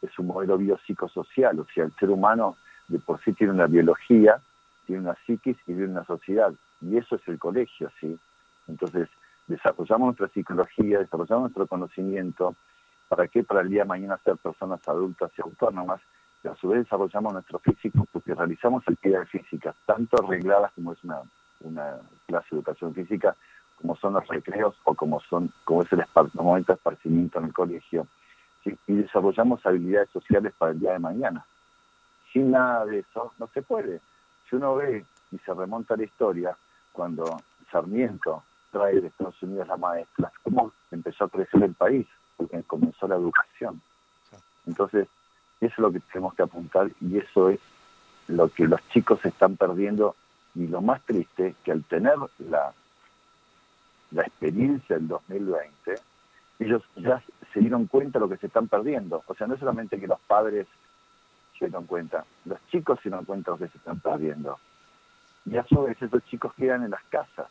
es 0.03 0.19
un 0.19 0.27
modelo 0.27 0.59
biopsicosocial, 0.59 1.59
o 1.59 1.67
sea, 1.75 1.85
el 1.85 1.95
ser 1.95 2.11
humano 2.11 2.57
de 2.89 2.99
por 2.99 3.21
sí 3.23 3.33
tiene 3.33 3.53
una 3.53 3.67
biología, 3.67 4.41
tiene 4.87 5.03
una 5.03 5.17
psiquis 5.27 5.57
y 5.63 5.75
tiene 5.75 5.87
una 5.87 6.05
sociedad, 6.05 6.53
y 6.81 6.97
eso 6.97 7.17
es 7.17 7.29
el 7.29 7.39
colegio, 7.39 7.91
¿sí? 8.01 8.19
Entonces, 8.67 9.09
desarrollamos 9.47 10.09
nuestra 10.09 10.29
psicología, 10.29 11.01
desarrollamos 11.01 11.45
nuestro 11.45 11.67
conocimiento, 11.67 12.55
¿para 13.09 13.27
qué? 13.29 13.43
Para 13.43 13.63
el 13.63 13.71
día 13.71 13.83
de 13.83 13.89
mañana 13.89 14.21
ser 14.25 14.37
personas 14.37 14.87
adultas 14.87 15.31
y 15.37 15.43
autónomas, 15.43 16.01
y 16.45 16.49
a 16.49 16.55
su 16.55 16.69
vez 16.69 16.85
desarrollamos 16.85 17.33
nuestro 17.33 17.59
físico 17.59 18.07
porque 18.13 18.35
realizamos 18.35 18.85
actividades 18.87 19.29
físicas, 19.31 19.75
tanto 19.87 20.23
arregladas 20.23 20.73
como 20.73 20.93
es 20.93 21.03
una, 21.03 21.23
una 21.61 21.99
clase 22.27 22.47
de 22.51 22.57
educación 22.57 22.95
física, 22.95 23.35
como 23.81 23.97
son 23.97 24.15
los 24.15 24.27
recreos 24.29 24.77
o 24.85 24.95
como 24.95 25.21
son 25.21 25.53
como 25.65 25.83
es 25.83 25.93
el, 25.93 26.05
momento 26.35 26.73
de 26.73 26.77
esparcimiento 26.77 27.39
en 27.39 27.47
el 27.47 27.53
colegio, 27.53 28.07
y 28.87 28.95
desarrollamos 28.95 29.65
habilidades 29.65 30.11
sociales 30.11 30.53
para 30.59 30.73
el 30.73 30.81
día 30.81 30.93
de 30.93 30.99
mañana. 30.99 31.45
Sin 32.33 32.51
nada 32.51 32.85
de 32.85 32.99
eso 32.99 33.33
no 33.39 33.49
se 33.49 33.63
puede. 33.63 34.01
Si 34.49 34.57
uno 34.57 34.77
ve 34.77 35.07
y 35.31 35.39
se 35.39 35.55
remonta 35.55 35.95
a 35.95 35.97
la 35.97 36.05
historia, 36.05 36.57
cuando 36.99 37.41
Sarmiento 37.71 38.43
trae 38.73 39.01
de 39.01 39.07
Estados 39.07 39.41
Unidos 39.41 39.69
la 39.69 39.77
maestra, 39.77 40.33
cómo 40.43 40.73
empezó 40.91 41.27
a 41.27 41.29
crecer 41.29 41.63
el 41.63 41.75
país, 41.75 42.09
porque 42.37 42.61
comenzó 42.65 43.07
la 43.07 43.15
educación. 43.15 43.81
Entonces, 44.67 45.07
eso 45.61 45.73
es 45.73 45.79
lo 45.79 45.93
que 45.93 46.01
tenemos 46.01 46.35
que 46.35 46.43
apuntar 46.43 46.91
y 47.01 47.19
eso 47.19 47.51
es 47.51 47.61
lo 48.27 48.49
que 48.49 48.67
los 48.67 48.81
chicos 48.89 49.25
están 49.25 49.57
perdiendo 49.57 50.17
y 50.57 50.67
lo 50.67 50.81
más 50.81 51.01
triste 51.03 51.55
que 51.63 51.71
al 51.71 51.85
tener 51.85 52.17
la, 52.51 52.73
la 54.11 54.23
experiencia 54.23 54.97
del 54.97 55.07
2020, 55.07 55.95
ellos 56.59 56.83
ya 56.97 57.23
se 57.53 57.61
dieron 57.61 57.87
cuenta 57.87 58.19
de 58.19 58.25
lo 58.25 58.29
que 58.29 58.39
se 58.39 58.49
están 58.49 58.67
perdiendo. 58.67 59.23
O 59.29 59.35
sea, 59.37 59.47
no 59.47 59.57
solamente 59.57 60.01
que 60.01 60.09
los 60.09 60.19
padres 60.19 60.67
se 61.61 61.67
dieron 61.67 61.87
cuenta, 61.87 62.25
los 62.45 62.59
chicos 62.73 62.99
se 63.01 63.09
dieron 63.09 63.25
cuenta 63.25 63.53
de 63.53 63.57
lo 63.57 63.65
que 63.65 63.71
se 63.71 63.79
están 63.79 64.01
perdiendo. 64.01 64.59
Y 65.51 65.57
a 65.57 65.65
su 65.65 65.83
vez 65.83 66.01
esos 66.01 66.25
chicos 66.27 66.53
quedan 66.55 66.85
en 66.85 66.91
las 66.91 67.03
casas, 67.05 67.47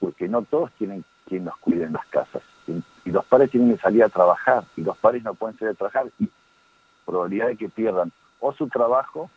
porque 0.00 0.28
no 0.28 0.42
todos 0.42 0.72
tienen 0.72 1.04
quien 1.26 1.44
los 1.44 1.56
cuide 1.58 1.84
en 1.84 1.92
las 1.92 2.06
casas. 2.06 2.42
Y, 2.66 2.82
los 3.10 3.24
padres 3.26 3.50
tienen 3.50 3.74
que 3.74 3.82
salir 3.82 4.02
a 4.04 4.08
trabajar, 4.08 4.64
y 4.76 4.82
los 4.82 4.96
padres 4.96 5.22
no 5.22 5.34
pueden 5.34 5.58
salir 5.58 5.72
a 5.72 5.76
trabajar, 5.76 6.06
y 6.18 6.28
probabilidad 7.04 7.48
de 7.48 7.56
que 7.56 7.68
pierdan 7.68 8.12
o 8.40 8.52
su 8.52 8.68
trabajo 8.68 9.28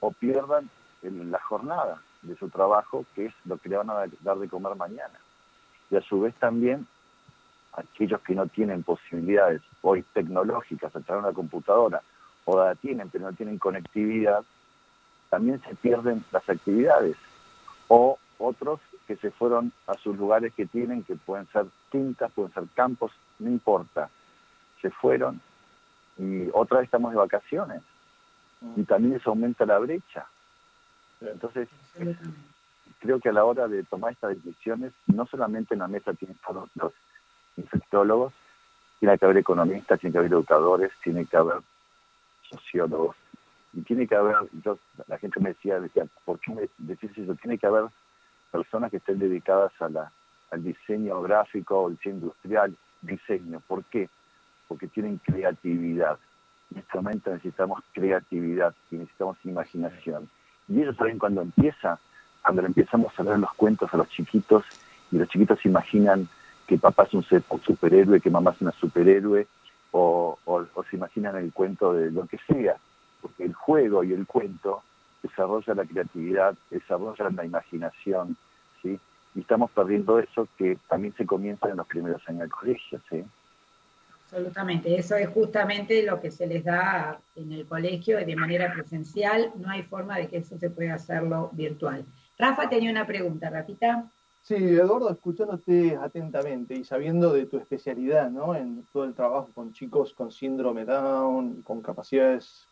o 0.00 0.12
pierdan 0.12 0.70
la 1.02 1.40
jornada 1.40 2.00
de 2.22 2.36
su 2.36 2.48
trabajo, 2.48 3.04
que 3.14 3.26
es 3.26 3.34
lo 3.44 3.56
que 3.58 3.68
le 3.68 3.76
van 3.76 3.90
a 3.90 4.06
dar 4.20 4.38
de 4.38 4.48
comer 4.48 4.76
mañana. 4.76 5.18
Y 5.90 5.96
a 5.96 6.00
su 6.02 6.20
vez 6.20 6.34
también 6.36 6.86
aquellos 7.72 8.20
que 8.20 8.34
no 8.34 8.46
tienen 8.46 8.82
posibilidades 8.82 9.62
hoy 9.82 10.02
tecnológicas 10.14 10.92
de 10.92 11.16
una 11.16 11.32
computadora 11.32 12.02
o 12.44 12.58
la 12.58 12.74
tienen 12.74 13.10
pero 13.10 13.24
no 13.24 13.36
tienen 13.36 13.58
conectividad, 13.58 14.44
también 15.30 15.60
se 15.62 15.74
pierden 15.76 16.24
las 16.32 16.48
actividades. 16.48 17.16
O 17.88 18.18
otros 18.38 18.80
que 19.06 19.16
se 19.16 19.30
fueron 19.30 19.72
a 19.86 19.94
sus 19.94 20.16
lugares 20.16 20.52
que 20.54 20.66
tienen, 20.66 21.04
que 21.04 21.16
pueden 21.16 21.46
ser 21.48 21.66
tintas, 21.90 22.32
pueden 22.32 22.52
ser 22.52 22.64
campos, 22.74 23.12
no 23.38 23.48
importa. 23.48 24.10
Se 24.82 24.90
fueron 24.90 25.40
y 26.18 26.48
otra 26.52 26.78
vez 26.78 26.86
estamos 26.86 27.12
de 27.12 27.18
vacaciones. 27.18 27.82
Y 28.76 28.84
también 28.84 29.14
eso 29.14 29.30
aumenta 29.30 29.66
la 29.66 29.78
brecha. 29.78 30.26
Entonces, 31.20 31.68
creo 33.00 33.20
que 33.20 33.28
a 33.28 33.32
la 33.32 33.44
hora 33.44 33.68
de 33.68 33.84
tomar 33.84 34.12
estas 34.12 34.42
decisiones, 34.42 34.92
no 35.06 35.26
solamente 35.26 35.74
en 35.74 35.80
la 35.80 35.88
mesa 35.88 36.14
tienen 36.14 36.38
todos 36.46 36.68
los 36.74 36.92
infectólogos, 37.56 38.32
tiene 38.98 39.18
que 39.18 39.24
haber 39.24 39.38
economistas, 39.38 40.00
tiene 40.00 40.12
que 40.12 40.18
haber 40.18 40.32
educadores, 40.32 40.92
tiene 41.02 41.26
que 41.26 41.36
haber 41.36 41.58
sociólogos, 42.48 43.16
y 43.72 43.82
tiene 43.82 44.06
que 44.06 44.14
haber, 44.14 44.36
la 45.06 45.18
gente 45.18 45.40
me 45.40 45.50
decía, 45.50 45.80
decía, 45.80 46.06
¿por 46.24 46.38
qué 46.40 46.54
me 46.54 46.68
decís 46.78 47.10
eso? 47.16 47.34
Tiene 47.34 47.58
que 47.58 47.66
haber 47.66 47.84
personas 48.50 48.90
que 48.90 48.98
estén 48.98 49.18
dedicadas 49.18 49.72
a 49.80 49.88
la, 49.88 50.12
al 50.50 50.62
diseño 50.62 51.20
gráfico, 51.22 51.86
al 51.86 51.96
diseño 51.96 52.16
industrial, 52.16 52.76
diseño. 53.02 53.60
¿Por 53.66 53.84
qué? 53.84 54.08
Porque 54.68 54.86
tienen 54.88 55.18
creatividad. 55.18 56.18
En 56.72 56.78
este 56.78 56.96
momento 56.96 57.30
necesitamos 57.30 57.82
creatividad 57.92 58.74
y 58.90 58.96
necesitamos 58.96 59.36
imaginación. 59.44 60.28
Y 60.68 60.82
eso 60.82 60.94
también 60.94 61.18
cuando 61.18 61.42
empieza, 61.42 61.98
cuando 62.42 62.62
empezamos 62.64 63.12
a 63.18 63.22
leer 63.22 63.38
los 63.38 63.52
cuentos 63.54 63.92
a 63.92 63.96
los 63.96 64.08
chiquitos 64.08 64.64
y 65.12 65.18
los 65.18 65.28
chiquitos 65.28 65.64
imaginan 65.64 66.28
que 66.66 66.78
papá 66.78 67.04
es 67.04 67.14
un 67.14 67.22
superhéroe, 67.22 68.20
que 68.20 68.30
mamá 68.30 68.50
es 68.50 68.60
una 68.60 68.72
superhéroe, 68.72 69.46
o, 69.92 70.38
se 70.90 70.96
imaginan 70.96 71.36
el 71.36 71.52
cuento 71.52 71.92
de 71.92 72.10
lo 72.10 72.26
que 72.26 72.38
sea, 72.46 72.76
porque 73.20 73.44
el 73.44 73.54
juego 73.54 74.04
y 74.04 74.12
el 74.12 74.26
cuento 74.26 74.82
desarrolla 75.22 75.74
la 75.74 75.84
creatividad, 75.84 76.54
desarrolla 76.70 77.30
la 77.30 77.44
imaginación, 77.44 78.36
¿sí? 78.82 78.98
Y 79.34 79.40
estamos 79.40 79.70
perdiendo 79.70 80.18
eso 80.18 80.48
que 80.56 80.78
también 80.88 81.14
se 81.14 81.26
comienza 81.26 81.68
en 81.68 81.76
los 81.76 81.86
primeros 81.86 82.22
años 82.28 82.40
del 82.40 82.50
colegio, 82.50 83.00
¿sí? 83.10 83.24
Absolutamente, 84.24 84.96
eso 84.98 85.14
es 85.14 85.28
justamente 85.28 86.02
lo 86.02 86.20
que 86.20 86.32
se 86.32 86.48
les 86.48 86.64
da 86.64 87.20
en 87.36 87.52
el 87.52 87.64
colegio 87.66 88.18
de 88.18 88.36
manera 88.36 88.72
presencial, 88.72 89.52
no 89.56 89.70
hay 89.70 89.84
forma 89.84 90.18
de 90.18 90.26
que 90.26 90.38
eso 90.38 90.58
se 90.58 90.68
pueda 90.68 90.94
hacerlo 90.94 91.50
virtual. 91.52 92.04
Rafa 92.36 92.68
tenía 92.68 92.90
una 92.90 93.06
pregunta, 93.06 93.50
Rafita. 93.50 94.10
Sí, 94.42 94.54
Eduardo, 94.54 95.10
escuchándote 95.10 95.96
atentamente 95.96 96.74
y 96.74 96.84
sabiendo 96.84 97.32
de 97.32 97.46
tu 97.46 97.56
especialidad 97.56 98.30
¿no? 98.30 98.54
en 98.54 98.86
todo 98.92 99.04
el 99.04 99.14
trabajo 99.14 99.50
con 99.54 99.72
chicos 99.72 100.14
con 100.14 100.30
síndrome 100.30 100.84
Down, 100.84 101.62
con 101.62 101.80
capacidades, 101.82 102.65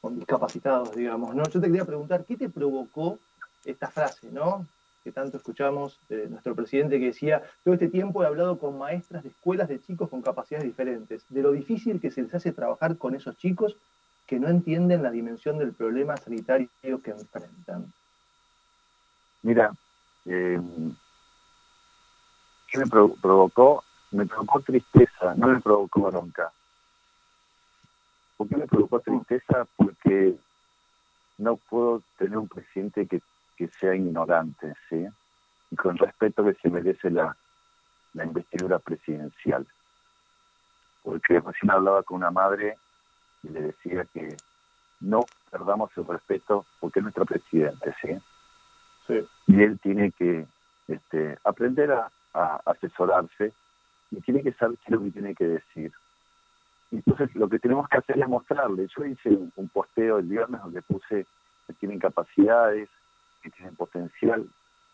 con 0.00 0.16
discapacitados, 0.16 0.94
digamos, 0.94 1.34
¿no? 1.34 1.44
Yo 1.44 1.60
te 1.60 1.66
quería 1.66 1.84
preguntar, 1.84 2.24
¿qué 2.24 2.36
te 2.36 2.48
provocó 2.48 3.18
esta 3.64 3.88
frase, 3.88 4.30
¿no? 4.30 4.66
que 5.04 5.12
tanto 5.12 5.36
escuchamos 5.36 6.00
de 6.08 6.28
nuestro 6.28 6.54
presidente 6.54 6.98
que 6.98 7.06
decía, 7.06 7.42
todo 7.62 7.74
este 7.74 7.88
tiempo 7.88 8.22
he 8.22 8.26
hablado 8.26 8.58
con 8.58 8.78
maestras 8.78 9.22
de 9.22 9.28
escuelas 9.28 9.68
de 9.68 9.78
chicos 9.78 10.08
con 10.08 10.22
capacidades 10.22 10.66
diferentes, 10.66 11.26
de 11.28 11.42
lo 11.42 11.52
difícil 11.52 12.00
que 12.00 12.10
se 12.10 12.22
les 12.22 12.34
hace 12.34 12.52
trabajar 12.52 12.96
con 12.96 13.14
esos 13.14 13.36
chicos 13.36 13.76
que 14.26 14.40
no 14.40 14.48
entienden 14.48 15.02
la 15.02 15.10
dimensión 15.10 15.58
del 15.58 15.74
problema 15.74 16.16
sanitario 16.16 16.70
que 16.80 17.10
enfrentan. 17.10 17.92
Mira, 19.42 19.72
eh, 20.24 20.58
¿qué 22.68 22.78
me 22.78 22.86
provocó? 22.86 23.84
Me 24.10 24.24
provocó 24.24 24.60
tristeza, 24.60 25.34
no 25.36 25.48
me 25.48 25.60
provocó 25.60 26.00
bronca. 26.00 26.50
¿Por 28.44 28.50
qué 28.50 28.56
me 28.58 28.66
provocó 28.66 29.00
tristeza? 29.00 29.66
Porque 29.74 30.36
no 31.38 31.56
puedo 31.56 32.02
tener 32.18 32.36
un 32.36 32.46
presidente 32.46 33.06
que, 33.06 33.22
sea 33.80 33.94
ignorante, 33.94 34.74
¿sí? 34.90 35.06
Y 35.70 35.76
con 35.76 35.96
respeto 35.96 36.44
que 36.44 36.52
se 36.60 36.68
merece 36.68 37.10
la, 37.10 37.34
la 38.12 38.24
investidura 38.26 38.78
presidencial. 38.78 39.66
Porque 41.02 41.40
recién 41.40 41.70
hablaba 41.70 42.02
con 42.02 42.18
una 42.18 42.30
madre 42.30 42.76
y 43.42 43.48
le 43.48 43.62
decía 43.62 44.04
que 44.12 44.36
no 45.00 45.20
perdamos 45.50 45.90
el 45.96 46.06
respeto 46.06 46.66
porque 46.80 46.98
es 46.98 47.04
nuestro 47.04 47.24
presidente, 47.24 47.94
¿sí? 48.02 49.18
Y 49.46 49.62
él 49.62 49.80
tiene 49.80 50.12
que 50.12 50.46
este, 50.88 51.38
aprender 51.44 51.92
a, 51.92 52.10
asesorarse 52.66 53.54
y 54.10 54.20
tiene 54.20 54.42
que 54.42 54.52
saber 54.52 54.76
qué 54.78 54.84
es 54.86 54.90
lo 54.90 55.02
que 55.02 55.10
tiene 55.12 55.34
que 55.34 55.46
decir. 55.46 55.92
Entonces 56.94 57.34
lo 57.34 57.48
que 57.48 57.58
tenemos 57.58 57.88
que 57.88 57.98
hacer 57.98 58.18
es 58.18 58.28
mostrarle. 58.28 58.86
Yo 58.96 59.04
hice 59.04 59.28
un, 59.56 59.68
posteo 59.68 60.18
el 60.18 60.26
viernes 60.26 60.60
donde 60.62 60.80
puse 60.82 61.26
que 61.66 61.72
tienen 61.74 61.98
capacidades, 61.98 62.88
que 63.42 63.50
tienen 63.50 63.74
potencial, 63.74 64.48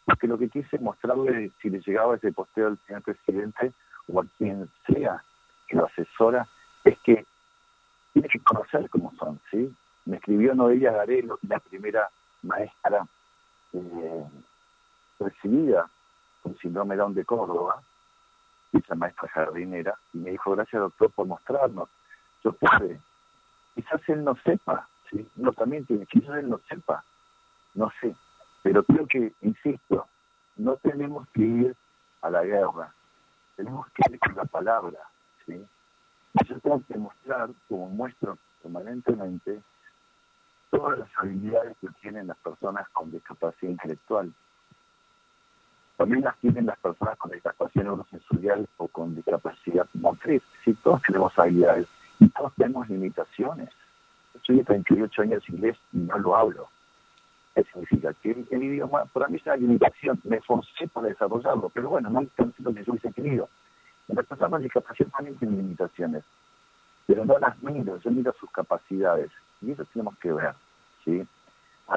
porque 0.06 0.26
lo 0.26 0.38
que 0.38 0.48
quise 0.48 0.78
mostrarle 0.78 1.52
si 1.60 1.68
le 1.68 1.80
llegaba 1.80 2.16
ese 2.16 2.32
posteo 2.32 2.68
al 2.68 2.78
señor 2.86 3.02
presidente 3.02 3.72
o 4.08 4.20
a 4.20 4.24
quien 4.38 4.68
sea 4.86 5.22
que 5.68 5.76
lo 5.76 5.86
asesora, 5.86 6.48
es 6.84 6.98
que 7.00 7.26
tiene 8.14 8.28
que 8.28 8.40
conocer 8.40 8.88
cómo 8.88 9.12
son, 9.18 9.38
¿sí? 9.50 9.72
Me 10.06 10.16
escribió 10.16 10.54
Noelia 10.54 10.92
Garelo, 10.92 11.38
la 11.46 11.60
primera 11.60 12.08
maestra 12.42 13.06
eh, 13.74 14.24
recibida 15.18 15.88
con 16.42 16.56
síndrome 16.56 16.96
Down 16.96 17.14
de 17.14 17.24
Córdoba, 17.24 17.82
esa 18.72 18.94
maestra 18.94 19.28
jardinera, 19.28 19.98
y 20.12 20.18
me 20.18 20.30
dijo, 20.30 20.52
gracias 20.52 20.80
doctor 20.80 21.10
por 21.10 21.26
mostrarnos. 21.26 21.88
Yo 22.44 22.52
pude, 22.52 23.00
quizás 23.74 24.00
él 24.08 24.24
no 24.24 24.34
sepa, 24.44 24.88
no 25.36 25.52
también 25.52 25.84
tiene, 25.86 26.06
quizás 26.06 26.36
él 26.38 26.48
no 26.48 26.60
sepa, 26.68 27.04
no 27.74 27.90
sé, 28.00 28.14
pero 28.62 28.84
creo 28.84 29.06
que, 29.06 29.32
insisto, 29.42 30.06
no 30.56 30.76
tenemos 30.76 31.26
que 31.28 31.42
ir 31.42 31.76
a 32.22 32.30
la 32.30 32.44
guerra, 32.44 32.94
tenemos 33.56 33.86
que 33.92 34.12
ir 34.12 34.18
con 34.18 34.36
la 34.36 34.44
palabra, 34.44 34.98
¿sí? 35.46 35.66
Yo 36.46 36.60
tengo 36.60 36.82
que 36.86 36.96
mostrar, 36.96 37.50
como 37.68 37.88
muestro 37.88 38.38
permanentemente, 38.62 39.60
todas 40.70 40.98
las 40.98 41.08
habilidades 41.18 41.76
que 41.80 41.88
tienen 42.00 42.28
las 42.28 42.36
personas 42.38 42.88
con 42.90 43.10
discapacidad 43.10 43.72
intelectual. 43.72 44.32
También 46.00 46.22
las 46.22 46.38
tienen 46.38 46.64
las 46.64 46.78
personas 46.78 47.18
con 47.18 47.30
discapacidad 47.30 47.84
neurosensorial 47.84 48.66
o 48.78 48.88
con 48.88 49.14
discapacidad 49.14 49.86
motriz. 49.92 50.42
Sí, 50.64 50.72
todos 50.82 51.02
tenemos 51.02 51.38
habilidades 51.38 51.88
y 52.18 52.26
todos 52.30 52.54
tenemos 52.54 52.88
limitaciones. 52.88 53.68
Estudié 54.34 54.64
38 54.64 55.20
años 55.20 55.46
inglés 55.50 55.76
y 55.92 55.98
no 55.98 56.16
lo 56.16 56.34
hablo. 56.34 56.68
¿Qué 57.54 57.64
significa? 57.64 58.14
Que 58.14 58.30
el, 58.50 58.62
idioma 58.62 59.04
para 59.12 59.28
mí 59.28 59.36
es 59.36 59.44
una 59.44 59.56
limitación. 59.56 60.18
Me 60.24 60.38
esforcé 60.38 60.88
para 60.88 61.08
desarrollarlo, 61.08 61.68
pero 61.68 61.90
bueno, 61.90 62.08
no 62.08 62.22
es 62.22 62.28
lo 62.60 62.72
que 62.72 62.82
yo 62.82 62.92
hubiese 62.92 63.12
querido. 63.12 63.50
Las 64.08 64.24
personas 64.24 64.52
con 64.52 64.62
discapacidad 64.62 65.10
también 65.10 65.36
tienen 65.36 65.58
limitaciones, 65.58 66.24
pero 67.06 67.26
no 67.26 67.38
las 67.38 67.62
miro, 67.62 67.98
yo 67.98 68.10
miro 68.10 68.34
sus 68.40 68.50
capacidades. 68.52 69.30
Y 69.60 69.72
eso 69.72 69.84
tenemos 69.92 70.16
que 70.16 70.32
ver, 70.32 70.54
¿sí? 71.04 71.26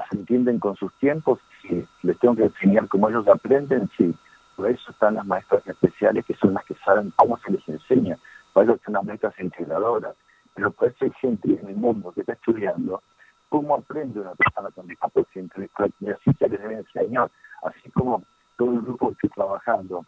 Se 0.10 0.18
entienden 0.18 0.60
con 0.60 0.76
sus 0.76 0.94
tiempos, 0.96 1.40
sí. 1.62 1.86
Les 2.02 2.18
tengo 2.20 2.36
que 2.36 2.46
enseñar 2.46 2.88
cómo 2.88 3.10
ellos 3.10 3.28
aprenden, 3.28 3.90
sí. 3.98 4.14
Por 4.56 4.70
eso 4.70 4.92
están 4.92 5.16
las 5.16 5.26
maestras 5.26 5.66
especiales, 5.68 6.26
que 6.26 6.36
son 6.36 6.54
las 6.54 6.64
que 6.66 6.76
saben 6.86 7.12
cómo 7.16 7.38
se 7.38 7.52
les 7.52 7.68
enseña. 7.68 8.18
Por 8.54 8.64
eso 8.64 8.74
están 8.74 8.94
las 8.94 9.04
maestras 9.04 9.34
integradoras. 9.40 10.16
Pero 10.54 10.72
por 10.72 10.90
eso 10.90 11.06
hay 11.06 11.12
gente 11.20 11.60
en 11.60 11.68
el 11.68 11.76
mundo 11.76 12.12
que 12.12 12.22
está 12.22 12.34
estudiando 12.34 13.02
cómo 13.50 13.76
aprende 13.76 14.20
una 14.20 14.34
persona 14.36 14.70
con 14.72 14.88
discapacidad 14.88 15.90
y 16.00 16.10
así 16.10 16.32
se 16.38 16.50
les 16.50 16.62
debe 16.62 16.76
enseñar. 16.76 17.30
Así 17.64 17.90
como 17.92 18.24
todo 18.58 18.72
el 18.72 18.82
grupo 18.82 19.10
que 19.20 19.28
está 19.28 19.44
trabajando 19.44 20.06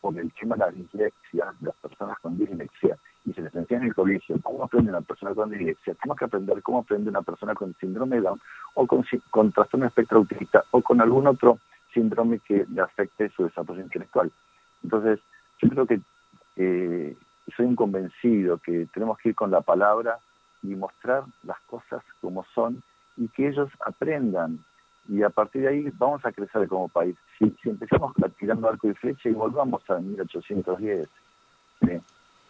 por 0.00 0.16
el 0.18 0.32
tema 0.34 0.56
de 0.56 0.60
la 0.60 0.70
dislexia, 0.70 1.54
las 1.60 1.74
personas 1.76 2.18
con 2.20 2.36
dislexia, 2.38 2.96
y 3.24 3.32
se 3.32 3.42
les 3.42 3.54
enseña 3.54 3.80
en 3.80 3.86
el 3.86 3.94
colegio 3.94 4.36
cómo 4.42 4.64
aprende 4.64 4.90
una 4.90 5.00
persona 5.00 5.34
con 5.34 5.50
dislexia, 5.50 5.94
tenemos 5.94 6.18
que 6.18 6.24
aprender 6.24 6.62
cómo 6.62 6.80
aprende 6.80 7.10
una 7.10 7.22
persona 7.22 7.54
con 7.54 7.74
síndrome 7.80 8.16
de 8.16 8.22
Down 8.22 8.40
o 8.74 8.86
con, 8.86 9.04
con 9.30 9.52
trastorno 9.52 9.86
espectro 9.86 10.18
autista 10.18 10.64
o 10.70 10.82
con 10.82 11.00
algún 11.00 11.26
otro 11.26 11.58
síndrome 11.94 12.40
que 12.40 12.66
le 12.72 12.80
afecte 12.80 13.30
su 13.30 13.44
desarrollo 13.44 13.82
intelectual. 13.82 14.32
Entonces, 14.82 15.20
yo 15.60 15.68
creo 15.68 15.86
que 15.86 16.00
eh, 16.56 17.16
soy 17.56 17.66
un 17.66 17.76
convencido 17.76 18.58
que 18.58 18.86
tenemos 18.92 19.18
que 19.18 19.30
ir 19.30 19.34
con 19.34 19.50
la 19.50 19.60
palabra 19.60 20.18
y 20.62 20.74
mostrar 20.74 21.24
las 21.44 21.60
cosas 21.62 22.02
como 22.20 22.44
son 22.54 22.82
y 23.16 23.28
que 23.28 23.48
ellos 23.48 23.70
aprendan. 23.84 24.58
Y 25.08 25.22
a 25.22 25.30
partir 25.30 25.62
de 25.62 25.68
ahí 25.68 25.92
vamos 25.98 26.24
a 26.24 26.32
crecer 26.32 26.68
como 26.68 26.88
país. 26.88 27.16
Si, 27.38 27.50
si 27.62 27.70
empezamos 27.70 28.14
tirando 28.38 28.68
arco 28.68 28.88
y 28.88 28.94
flecha 28.94 29.28
y 29.28 29.32
volvamos 29.32 29.88
a 29.90 29.98
1810, 29.98 31.08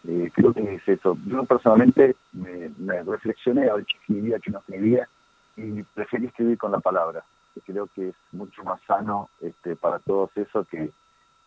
eh, 0.07 0.31
creo 0.33 0.53
que 0.53 0.75
es 0.75 0.87
eso. 0.87 1.17
Yo 1.25 1.43
personalmente 1.45 2.15
me, 2.33 3.03
reflexioné 3.03 3.69
a 3.69 3.75
ver 3.75 3.85
qué 3.85 3.97
escribía, 3.97 4.39
qué 4.39 4.51
no 4.51 4.59
escribía, 4.59 5.07
y 5.55 5.83
preferí 5.83 6.25
escribir 6.27 6.57
con 6.57 6.71
la 6.71 6.79
palabra. 6.79 7.23
creo 7.65 7.87
que 7.95 8.09
es 8.09 8.15
mucho 8.31 8.63
más 8.63 8.81
sano 8.87 9.29
este, 9.41 9.75
para 9.75 9.99
todos 9.99 10.29
eso 10.35 10.65
que, 10.65 10.91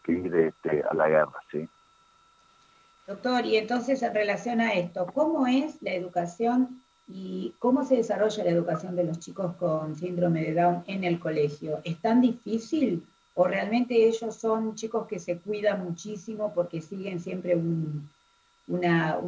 ir 0.09 0.35
este, 0.37 0.85
a 0.89 0.95
la 0.95 1.09
guerra, 1.09 1.43
¿sí? 1.51 1.69
Doctor, 3.09 3.45
y 3.45 3.57
entonces 3.57 4.03
en 4.03 4.15
relación 4.15 4.61
a 4.61 4.73
esto, 4.75 5.07
¿cómo 5.13 5.47
es 5.47 5.83
la 5.83 5.93
educación 5.95 6.81
y 7.09 7.55
cómo 7.59 7.85
se 7.85 7.97
desarrolla 7.97 8.45
la 8.45 8.51
educación 8.51 8.97
de 8.97 9.05
los 9.05 9.19
chicos 9.19 9.55
con 9.57 9.97
síndrome 9.97 10.43
de 10.43 10.55
Down 10.55 10.85
en 10.87 11.05
el 11.05 11.19
colegio? 11.19 11.81
¿Es 11.85 12.01
tan 12.01 12.21
difícil 12.21 13.05
o 13.35 13.47
realmente 13.47 14.07
ellos 14.07 14.35
son 14.35 14.77
chicos 14.77 15.07
que 15.07 15.19
se 15.19 15.39
cuidan 15.39 15.85
muchísimo 15.85 16.53
porque 16.55 16.81
siguen 16.81 17.21
siempre 17.21 17.55
un, 17.55 18.09
una, 18.69 19.19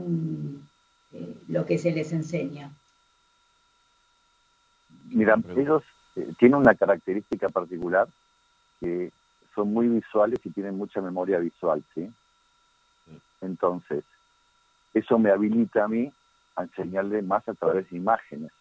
eh, 1.12 1.35
lo 1.49 1.64
que 1.66 1.78
se 1.78 1.92
les 1.92 2.12
enseña? 2.12 2.71
Mira, 5.11 5.40
ellos 5.57 5.83
eh, 6.16 6.33
tienen 6.38 6.59
una 6.59 6.75
característica 6.75 7.49
particular 7.49 8.09
que 8.80 9.11
son 9.54 9.73
muy 9.73 9.88
visuales 9.88 10.38
y 10.45 10.50
tienen 10.50 10.76
mucha 10.76 11.00
memoria 11.00 11.38
visual, 11.38 11.83
¿sí? 11.95 12.11
Entonces, 13.40 14.04
eso 14.95 15.18
me 15.18 15.30
habilita 15.30 15.85
a 15.85 15.88
mí 15.88 16.12
a 16.57 16.62
enseñarle 16.64 17.23
más 17.23 17.49
a 17.49 17.54
través 17.54 17.88
de 17.90 17.97
imágenes. 17.97 18.52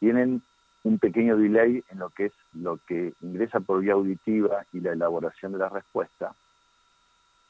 Tienen 0.00 0.42
un 0.84 0.98
pequeño 0.98 1.36
delay 1.36 1.84
en 1.90 1.98
lo 1.98 2.10
que 2.10 2.26
es 2.26 2.32
lo 2.54 2.78
que 2.88 3.12
ingresa 3.20 3.60
por 3.60 3.80
vía 3.80 3.92
auditiva 3.92 4.64
y 4.72 4.80
la 4.80 4.92
elaboración 4.92 5.52
de 5.52 5.58
la 5.58 5.68
respuesta. 5.68 6.34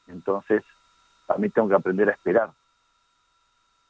Entonces, 0.07 0.63
a 1.27 1.37
mí 1.37 1.49
tengo 1.49 1.69
que 1.69 1.75
aprender 1.75 2.09
a 2.09 2.13
esperar. 2.13 2.51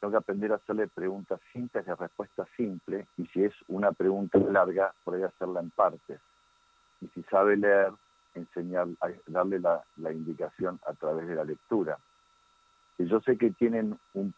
Tengo 0.00 0.12
que 0.12 0.18
aprender 0.18 0.52
a 0.52 0.56
hacerle 0.56 0.88
preguntas 0.88 1.40
simples 1.52 1.86
de 1.86 1.94
respuesta 1.94 2.46
simple 2.56 3.06
y 3.16 3.26
si 3.28 3.44
es 3.44 3.54
una 3.68 3.92
pregunta 3.92 4.38
larga, 4.38 4.92
poder 5.04 5.24
hacerla 5.24 5.60
en 5.60 5.70
partes. 5.70 6.20
Y 7.00 7.08
si 7.08 7.22
sabe 7.24 7.56
leer, 7.56 7.92
enseñar, 8.34 8.88
darle 9.26 9.60
la, 9.60 9.82
la 9.96 10.12
indicación 10.12 10.80
a 10.86 10.92
través 10.92 11.26
de 11.26 11.34
la 11.34 11.44
lectura. 11.44 11.98
Y 12.98 13.06
yo 13.06 13.20
sé 13.20 13.36
que 13.38 13.50
tienen 13.50 13.98
un 14.12 14.34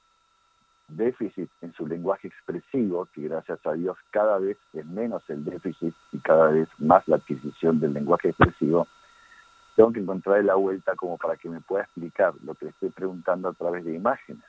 déficit 0.89 1.51
en 1.63 1.73
su 1.75 1.87
lenguaje 1.87 2.29
expresivo, 2.29 3.09
que 3.13 3.23
gracias 3.23 3.59
a 3.67 3.73
Dios 3.73 3.97
cada 4.11 4.39
vez 4.39 4.57
es 4.73 4.87
menos 4.87 5.23
el 5.29 5.45
déficit 5.45 5.95
y 6.13 6.19
cada 6.21 6.49
vez 6.51 6.69
más 6.79 7.07
la 7.09 7.17
adquisición 7.17 7.81
del 7.81 7.93
lenguaje 7.93 8.29
expresivo, 8.29 8.87
tengo 9.77 9.93
que 9.93 10.01
encontrar 10.01 10.43
la 10.43 10.55
vuelta 10.55 10.97
como 10.97 11.19
para 11.19 11.37
que 11.37 11.51
me 11.51 11.61
pueda 11.61 11.85
explicar 11.85 12.33
lo 12.43 12.55
que 12.55 12.65
le 12.65 12.71
estoy 12.71 12.89
preguntando 12.89 13.51
a 13.51 13.53
través 13.53 13.85
de 13.85 13.95
imágenes. 13.95 14.45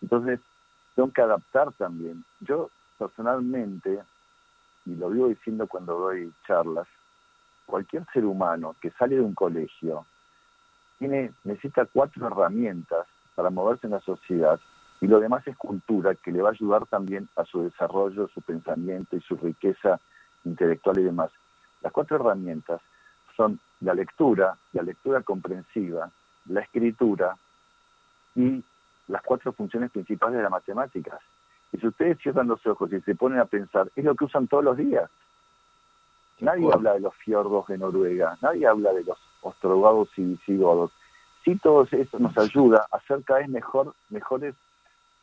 Entonces, 0.00 0.38
tengo 0.94 1.12
que 1.12 1.20
adaptar 1.20 1.72
también. 1.72 2.24
Yo 2.40 2.70
personalmente, 2.98 4.00
y 4.86 4.94
lo 4.94 5.10
vivo 5.10 5.28
diciendo 5.28 5.66
cuando 5.66 5.98
doy 5.98 6.32
charlas, 6.46 6.86
cualquier 7.66 8.06
ser 8.12 8.24
humano 8.24 8.76
que 8.80 8.90
sale 8.92 9.16
de 9.16 9.22
un 9.22 9.34
colegio 9.34 10.06
tiene, 10.98 11.32
necesita 11.42 11.86
cuatro 11.86 12.28
herramientas 12.28 13.08
para 13.34 13.50
moverse 13.50 13.88
en 13.88 13.94
la 13.94 14.00
sociedad 14.00 14.60
y 15.00 15.08
lo 15.08 15.18
demás 15.18 15.44
es 15.48 15.56
cultura 15.56 16.14
que 16.14 16.30
le 16.30 16.42
va 16.42 16.50
a 16.50 16.52
ayudar 16.52 16.86
también 16.86 17.28
a 17.34 17.44
su 17.44 17.64
desarrollo, 17.64 18.28
su 18.28 18.40
pensamiento 18.42 19.16
y 19.16 19.20
su 19.22 19.36
riqueza 19.36 19.98
intelectual 20.44 21.00
y 21.00 21.04
demás. 21.04 21.32
Las 21.80 21.92
cuatro 21.92 22.16
herramientas 22.16 22.80
son 23.36 23.58
la 23.80 23.94
lectura, 23.94 24.56
la 24.72 24.82
lectura 24.82 25.22
comprensiva, 25.22 26.10
la 26.46 26.60
escritura 26.60 27.36
y 28.34 28.62
las 29.08 29.22
cuatro 29.22 29.52
funciones 29.52 29.90
principales 29.90 30.36
de 30.36 30.42
las 30.42 30.50
matemáticas. 30.50 31.20
Y 31.72 31.78
si 31.78 31.86
ustedes 31.86 32.18
cierran 32.18 32.48
los 32.48 32.64
ojos 32.66 32.92
y 32.92 33.00
se 33.00 33.14
ponen 33.14 33.40
a 33.40 33.46
pensar, 33.46 33.90
es 33.96 34.04
lo 34.04 34.14
que 34.14 34.24
usan 34.24 34.46
todos 34.46 34.64
los 34.64 34.76
días. 34.76 35.10
Nadie 36.40 36.68
habla 36.72 36.94
de 36.94 37.00
los 37.00 37.14
fiordos 37.16 37.66
de 37.68 37.78
Noruega, 37.78 38.36
nadie 38.42 38.66
habla 38.66 38.92
de 38.92 39.04
los 39.04 39.18
ostrogodos 39.42 40.08
y 40.16 40.24
visigodos. 40.24 40.92
Sí, 41.44 41.56
todo 41.56 41.86
esto 41.90 42.18
nos 42.18 42.36
ayuda 42.36 42.86
a 42.90 43.00
ser 43.00 43.22
cada 43.24 43.40
vez 43.40 43.48
mejor, 43.48 43.94
mejores 44.10 44.54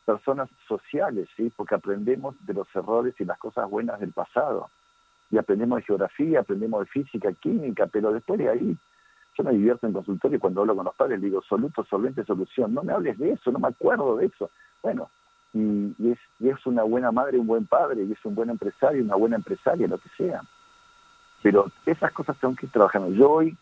personas 0.04 0.48
sociales, 0.66 1.28
¿sí? 1.36 1.52
porque 1.56 1.74
aprendemos 1.74 2.34
de 2.46 2.54
los 2.54 2.66
errores 2.74 3.14
y 3.18 3.24
las 3.24 3.38
cosas 3.38 3.68
buenas 3.70 4.00
del 4.00 4.12
pasado. 4.12 4.70
Y 5.30 5.38
aprendemos 5.38 5.78
de 5.78 5.84
geografía, 5.84 6.40
aprendemos 6.40 6.80
de 6.80 6.86
física, 6.86 7.32
química, 7.32 7.86
pero 7.86 8.12
después 8.12 8.38
de 8.38 8.48
ahí, 8.48 8.76
yo 9.36 9.44
me 9.44 9.52
divierto 9.52 9.86
en 9.86 9.92
consultorio 9.92 10.40
cuando 10.40 10.62
hablo 10.62 10.76
con 10.76 10.84
los 10.84 10.94
padres, 10.94 11.20
digo, 11.20 11.40
soluto, 11.42 11.84
solvente, 11.84 12.24
solución. 12.24 12.74
No 12.74 12.82
me 12.82 12.92
hables 12.92 13.18
de 13.18 13.32
eso, 13.32 13.52
no 13.52 13.58
me 13.58 13.68
acuerdo 13.68 14.16
de 14.16 14.26
eso. 14.26 14.50
Bueno, 14.82 15.08
y, 15.52 15.94
es, 16.10 16.18
y 16.38 16.48
es 16.48 16.66
una 16.66 16.82
buena 16.82 17.12
madre, 17.12 17.38
un 17.38 17.46
buen 17.46 17.66
padre, 17.66 18.04
y 18.04 18.12
es 18.12 18.24
un 18.24 18.34
buen 18.34 18.50
empresario, 18.50 19.02
una 19.02 19.16
buena 19.16 19.36
empresaria, 19.36 19.86
lo 19.86 19.98
que 19.98 20.08
sea. 20.16 20.42
Pero 21.42 21.70
esas 21.86 22.12
cosas 22.12 22.38
tengo 22.38 22.54
que 22.56 22.66
ir 22.66 22.72
trabajando. 22.72 23.10
Yo 23.10 23.30
hoy 23.30 23.56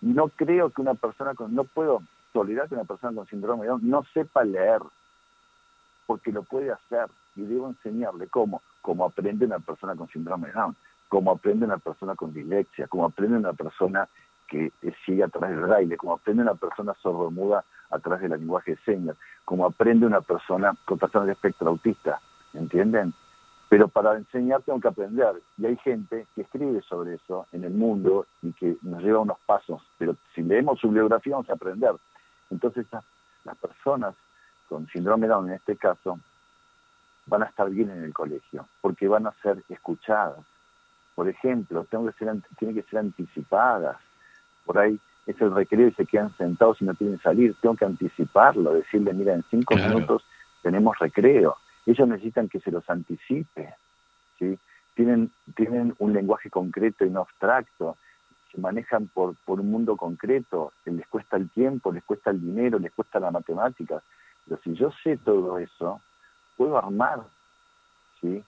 no 0.00 0.28
creo 0.28 0.70
que 0.70 0.82
una 0.82 0.94
persona 0.94 1.34
con, 1.34 1.54
no 1.54 1.64
puedo 1.64 2.02
tolerar 2.32 2.68
que 2.68 2.74
una 2.74 2.84
persona 2.84 3.14
con 3.14 3.26
síndrome 3.26 3.62
de 3.62 3.68
Down 3.68 3.88
no 3.88 4.04
sepa 4.12 4.44
leer, 4.44 4.80
porque 6.06 6.32
lo 6.32 6.42
puede 6.42 6.70
hacer 6.70 7.06
y 7.36 7.42
debo 7.42 7.68
enseñarle 7.68 8.26
cómo, 8.28 8.62
cómo 8.82 9.04
aprende 9.04 9.46
una 9.46 9.58
persona 9.58 9.94
con 9.96 10.08
síndrome 10.08 10.48
de 10.48 10.54
Down, 10.54 10.76
cómo 11.08 11.32
aprende 11.32 11.66
una 11.66 11.78
persona 11.78 12.14
con 12.14 12.32
dislexia, 12.32 12.88
cómo 12.88 13.04
aprende 13.06 13.36
una 13.38 13.52
persona 13.52 14.08
que 14.46 14.72
sigue 15.04 15.24
a 15.24 15.28
través 15.28 15.50
del 15.50 15.66
braille, 15.66 15.96
cómo 15.96 16.12
aprende 16.14 16.42
una 16.42 16.54
persona 16.54 16.94
sordomuda 17.02 17.64
a 17.90 17.98
través 17.98 18.22
del 18.22 18.38
lenguaje 18.38 18.72
de 18.72 18.82
señas, 18.84 19.16
cómo 19.44 19.66
aprende 19.66 20.06
una 20.06 20.20
persona 20.20 20.74
con 20.84 20.98
trastorno 20.98 21.26
de 21.26 21.32
espectro 21.32 21.68
autista, 21.70 22.20
¿entienden? 22.52 23.14
Pero 23.68 23.88
para 23.88 24.16
enseñar 24.16 24.62
tengo 24.62 24.80
que 24.80 24.88
aprender. 24.88 25.42
Y 25.56 25.66
hay 25.66 25.76
gente 25.78 26.26
que 26.34 26.42
escribe 26.42 26.82
sobre 26.82 27.14
eso 27.14 27.46
en 27.50 27.64
el 27.64 27.72
mundo 27.72 28.26
y 28.42 28.52
que 28.52 28.76
nos 28.82 29.02
lleva 29.02 29.20
unos 29.20 29.38
pasos. 29.46 29.82
Pero 29.98 30.14
si 30.34 30.42
leemos 30.42 30.78
su 30.78 30.90
biografía 30.90 31.32
vamos 31.34 31.50
a 31.50 31.54
aprender. 31.54 31.94
Entonces 32.50 32.86
las 33.44 33.56
personas 33.56 34.14
con 34.68 34.86
síndrome 34.88 35.26
Down 35.26 35.48
en 35.48 35.54
este 35.54 35.76
caso 35.76 36.20
van 37.26 37.42
a 37.42 37.46
estar 37.46 37.68
bien 37.70 37.90
en 37.90 38.04
el 38.04 38.12
colegio 38.12 38.68
porque 38.80 39.08
van 39.08 39.26
a 39.26 39.32
ser 39.42 39.64
escuchadas. 39.68 40.38
Por 41.14 41.28
ejemplo, 41.28 41.86
tengo 41.90 42.06
que 42.06 42.18
ser, 42.18 42.34
tienen 42.58 42.76
que 42.76 42.88
ser 42.88 43.00
anticipadas. 43.00 43.96
Por 44.64 44.78
ahí 44.78 44.98
es 45.26 45.40
el 45.40 45.54
recreo 45.54 45.88
y 45.88 45.92
se 45.92 46.06
quedan 46.06 46.36
sentados 46.36 46.80
y 46.80 46.84
no 46.84 46.94
quieren 46.94 47.18
salir. 47.20 47.54
Tengo 47.60 47.76
que 47.76 47.84
anticiparlo, 47.84 48.72
decirle, 48.72 49.12
mira, 49.12 49.34
en 49.34 49.44
cinco 49.50 49.74
minutos 49.76 50.24
tenemos 50.62 50.98
recreo 50.98 51.56
ellos 51.86 52.08
necesitan 52.08 52.48
que 52.48 52.60
se 52.60 52.70
los 52.70 52.88
anticipe, 52.88 53.74
¿sí? 54.38 54.58
Tienen, 54.94 55.30
tienen 55.56 55.94
un 55.98 56.12
lenguaje 56.12 56.50
concreto 56.50 57.04
y 57.04 57.10
no 57.10 57.20
abstracto. 57.20 57.96
se 58.52 58.60
manejan 58.60 59.08
por, 59.08 59.34
por 59.44 59.60
un 59.60 59.70
mundo 59.70 59.96
concreto, 59.96 60.72
les 60.84 61.06
cuesta 61.08 61.36
el 61.36 61.50
tiempo, 61.50 61.92
les 61.92 62.04
cuesta 62.04 62.30
el 62.30 62.40
dinero, 62.40 62.78
les 62.78 62.92
cuesta 62.92 63.18
la 63.18 63.30
matemática. 63.30 64.02
Pero 64.46 64.60
si 64.62 64.74
yo 64.74 64.92
sé 65.02 65.16
todo 65.16 65.58
eso, 65.58 66.00
puedo 66.56 66.78
armar 66.78 67.24
¿sí? 68.20 68.42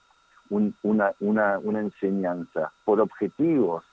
Una, 0.49 1.13
una, 1.19 1.59
una 1.59 1.79
enseñanza 1.79 2.71
por 2.85 2.99
objetivos 2.99 3.83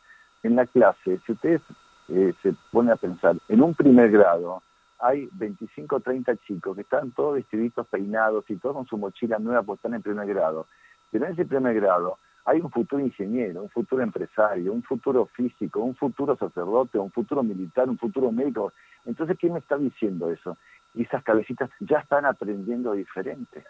en 0.43 0.57
la 0.57 0.67
clase. 0.67 1.21
Si 1.27 1.33
ustedes 1.33 1.63
eh, 2.09 2.35
se 2.43 2.55
ponen 2.71 2.93
a 2.93 2.97
pensar, 2.97 3.37
en 3.49 3.63
un 3.63 3.75
primer 3.75 4.11
grado 4.11 4.63
hay 5.01 5.29
25 5.33 5.97
o 5.97 6.01
30 6.01 6.37
chicos 6.47 6.75
que 6.75 6.83
están 6.83 7.11
todos 7.11 7.35
vestiditos, 7.35 7.87
peinados 7.89 8.45
y 8.49 8.57
todos 8.57 8.77
con 8.77 8.87
su 8.87 8.97
mochila 8.97 9.39
nueva 9.39 9.63
porque 9.63 9.79
están 9.79 9.95
en 9.95 10.03
primer 10.03 10.27
grado. 10.27 10.67
Pero 11.11 11.27
en 11.27 11.33
ese 11.33 11.45
primer 11.45 11.75
grado 11.75 12.19
hay 12.45 12.61
un 12.61 12.71
futuro 12.71 13.03
ingeniero, 13.03 13.63
un 13.63 13.71
futuro 13.71 14.03
empresario, 14.03 14.73
un 14.73 14.83
futuro 14.83 15.27
físico, 15.27 15.81
un 15.81 15.95
futuro 15.95 16.37
sacerdote, 16.37 16.99
un 16.99 17.11
futuro 17.11 17.43
militar, 17.43 17.89
un 17.89 17.99
futuro 17.99 18.31
médico. 18.31 18.73
Entonces, 19.05 19.37
¿quién 19.39 19.55
me 19.55 19.59
está 19.59 19.77
diciendo 19.77 20.31
eso? 20.31 20.57
Y 20.95 21.03
esas 21.03 21.23
cabecitas 21.25 21.71
ya 21.81 21.99
están 21.99 22.27
aprendiendo 22.27 22.93
diferente. 22.93 23.65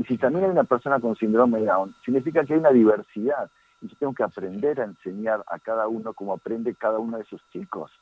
Y 0.00 0.04
si 0.04 0.16
también 0.16 0.46
hay 0.46 0.50
una 0.50 0.64
persona 0.64 0.98
con 0.98 1.14
síndrome 1.14 1.60
de 1.60 1.66
Down, 1.66 1.94
significa 2.02 2.42
que 2.42 2.54
hay 2.54 2.58
una 2.58 2.70
diversidad. 2.70 3.50
Y 3.82 3.88
yo 3.88 3.96
tengo 3.98 4.14
que 4.14 4.22
aprender 4.22 4.80
a 4.80 4.84
enseñar 4.84 5.44
a 5.46 5.58
cada 5.58 5.88
uno 5.88 6.14
como 6.14 6.32
aprende 6.32 6.74
cada 6.74 6.98
uno 6.98 7.18
de 7.18 7.24
esos 7.24 7.42
chicos. 7.50 7.92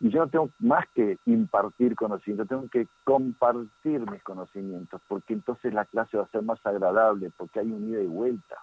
Y 0.00 0.10
yo 0.10 0.20
no 0.20 0.28
tengo 0.28 0.50
más 0.58 0.86
que 0.94 1.16
impartir 1.24 1.96
conocimiento, 1.96 2.44
tengo 2.44 2.68
que 2.68 2.88
compartir 3.04 4.00
mis 4.10 4.22
conocimientos, 4.22 5.00
porque 5.08 5.32
entonces 5.32 5.72
la 5.72 5.86
clase 5.86 6.18
va 6.18 6.24
a 6.24 6.28
ser 6.30 6.42
más 6.42 6.58
agradable, 6.66 7.30
porque 7.38 7.60
hay 7.60 7.70
un 7.72 7.88
ida 7.88 8.02
y 8.02 8.06
vuelta. 8.06 8.56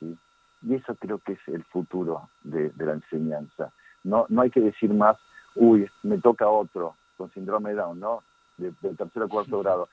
¿sí? 0.00 0.18
Y 0.62 0.74
eso 0.74 0.96
creo 0.96 1.20
que 1.20 1.34
es 1.34 1.48
el 1.48 1.62
futuro 1.66 2.30
de, 2.42 2.72
la 2.78 2.94
enseñanza. 2.94 3.72
No, 4.02 4.26
no 4.28 4.42
hay 4.42 4.50
que 4.50 4.60
decir 4.60 4.92
más, 4.92 5.16
uy, 5.54 5.88
me 6.02 6.18
toca 6.18 6.48
otro 6.48 6.96
con 7.16 7.30
síndrome 7.30 7.70
de 7.70 7.76
Down, 7.76 8.00
¿no? 8.00 8.24
del 8.56 8.96
tercero 8.96 9.26
o 9.26 9.28
cuarto 9.28 9.60
grado. 9.60 9.88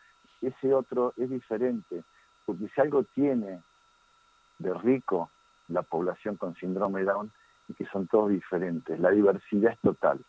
Ese 0.46 0.74
otro 0.74 1.14
es 1.18 1.30
diferente, 1.30 2.04
porque 2.46 2.68
si 2.74 2.82
algo 2.82 3.04
tiene 3.04 3.62
de 4.60 4.74
rico 4.74 5.30
la 5.70 5.82
población 5.82 6.36
con 6.36 6.56
síndrome 6.56 7.04
Down, 7.04 7.32
y 7.68 7.74
que 7.74 7.86
son 7.86 8.08
todos 8.08 8.30
diferentes, 8.30 9.00
la 9.00 9.10
diversidad 9.12 9.74
es 9.74 9.80
total. 9.80 10.20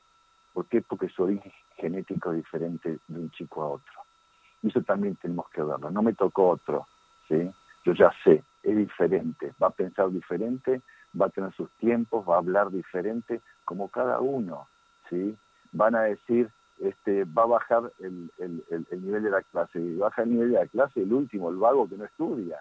¿Por 0.53 0.67
qué? 0.67 0.83
Porque 0.83 1.09
su 1.09 1.25
origen 1.25 1.53
genético 1.77 2.31
es 2.31 2.37
diferente 2.37 2.99
de 3.09 3.19
un 3.19 3.31
chico 3.31 3.63
a 3.63 3.69
otro. 3.69 3.95
Y 4.63 4.69
eso 4.69 4.83
también 4.83 5.17
tenemos 5.17 5.49
que 5.51 5.63
verlo. 5.63 5.91
No 5.91 6.03
me 6.03 6.15
tocó 6.15 6.51
otro, 6.51 6.87
¿sí? 7.29 7.51
Yo 7.85 7.93
ya 7.93 8.11
sé, 8.23 8.45
es 8.63 8.77
diferente, 8.77 9.53
va 9.63 9.67
a 9.67 9.71
pensar 9.71 10.11
diferente, 10.11 10.81
va 11.21 11.27
a 11.27 11.31
tener 11.31 11.53
sus 11.55 11.71
tiempos, 11.73 12.27
va 12.27 12.37
a 12.37 12.39
hablar 12.39 12.71
diferente, 12.71 13.43
como 13.65 13.89
cada 13.89 14.21
uno, 14.21 14.69
¿sí? 15.11 15.37
Van 15.73 15.95
a 15.95 16.03
decir, 16.03 16.51
este, 16.81 17.25
va 17.25 17.43
a 17.45 17.47
bajar 17.47 17.93
el, 18.01 18.31
nivel 19.03 19.23
de 19.23 19.31
la 19.31 19.43
clase, 19.43 19.81
y 19.81 19.97
baja 19.97 20.23
el 20.23 20.31
nivel 20.31 20.53
de 20.53 20.59
la 20.59 20.67
clase 20.67 21.03
el 21.03 21.13
último, 21.13 21.51
el 21.51 21.57
vago 21.57 21.89
que 21.89 21.97
no 21.97 22.05
estudia, 22.05 22.59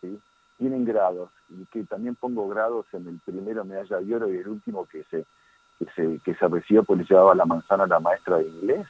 ¿sí? 0.00 0.18
Tienen 0.58 0.84
grados, 0.84 1.30
y 1.48 1.64
que 1.66 1.84
también 1.84 2.14
pongo 2.14 2.48
grados 2.48 2.86
en 2.92 3.08
el 3.08 3.18
primero 3.24 3.64
medalla 3.64 4.00
de 4.00 4.14
oro 4.14 4.32
y 4.32 4.36
el 4.36 4.48
último 4.48 4.86
que 4.86 5.04
se 5.04 5.26
que 5.78 5.86
se, 5.96 6.20
que 6.20 6.34
se 6.34 6.48
recibió 6.48 6.84
porque 6.84 7.02
le 7.02 7.08
llevaba 7.08 7.34
la 7.34 7.44
manzana 7.44 7.84
a 7.84 7.88
la 7.88 8.00
maestra 8.00 8.38
de 8.38 8.48
inglés. 8.48 8.86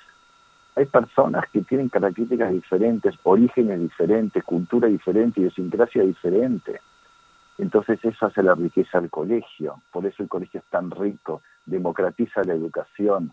Hay 0.76 0.86
personas 0.86 1.44
que 1.52 1.62
tienen 1.62 1.88
características 1.88 2.52
diferentes, 2.52 3.14
orígenes 3.22 3.80
diferentes, 3.80 4.42
cultura 4.44 4.88
diferente, 4.88 5.40
idiosincrasia 5.40 6.02
diferente. 6.02 6.80
Entonces 7.58 8.04
eso 8.04 8.26
hace 8.26 8.42
la 8.42 8.54
riqueza 8.54 9.00
del 9.00 9.10
colegio, 9.10 9.80
por 9.92 10.04
eso 10.04 10.22
el 10.22 10.28
colegio 10.28 10.60
es 10.60 10.66
tan 10.66 10.90
rico, 10.90 11.42
democratiza 11.64 12.42
la 12.42 12.54
educación, 12.54 13.32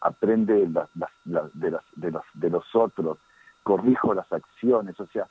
aprende 0.00 0.54
de, 0.66 0.86
de, 1.24 1.70
los, 1.70 2.24
de 2.34 2.50
los 2.50 2.74
otros, 2.74 3.18
corrijo 3.62 4.14
las 4.14 4.30
acciones, 4.32 4.98
o 5.00 5.06
sea, 5.06 5.26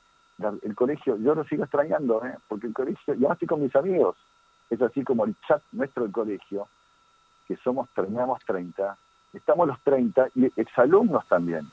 el 0.62 0.74
colegio, 0.76 1.16
yo 1.16 1.34
lo 1.34 1.44
sigo 1.44 1.64
extrañando, 1.64 2.24
¿eh? 2.24 2.36
porque 2.46 2.68
el 2.68 2.74
colegio, 2.74 3.14
ya 3.14 3.32
estoy 3.32 3.48
con 3.48 3.62
mis 3.62 3.74
amigos, 3.74 4.16
es 4.70 4.80
así 4.80 5.02
como 5.02 5.24
el 5.24 5.34
chat 5.46 5.62
nuestro 5.72 6.04
del 6.04 6.12
colegio, 6.12 6.68
que 7.46 7.56
somos, 7.56 7.88
terminamos 7.94 8.38
30, 8.46 8.96
estamos 9.32 9.66
los 9.66 9.80
30 9.82 10.28
y 10.34 10.46
exalumnos 10.60 11.26
también, 11.28 11.68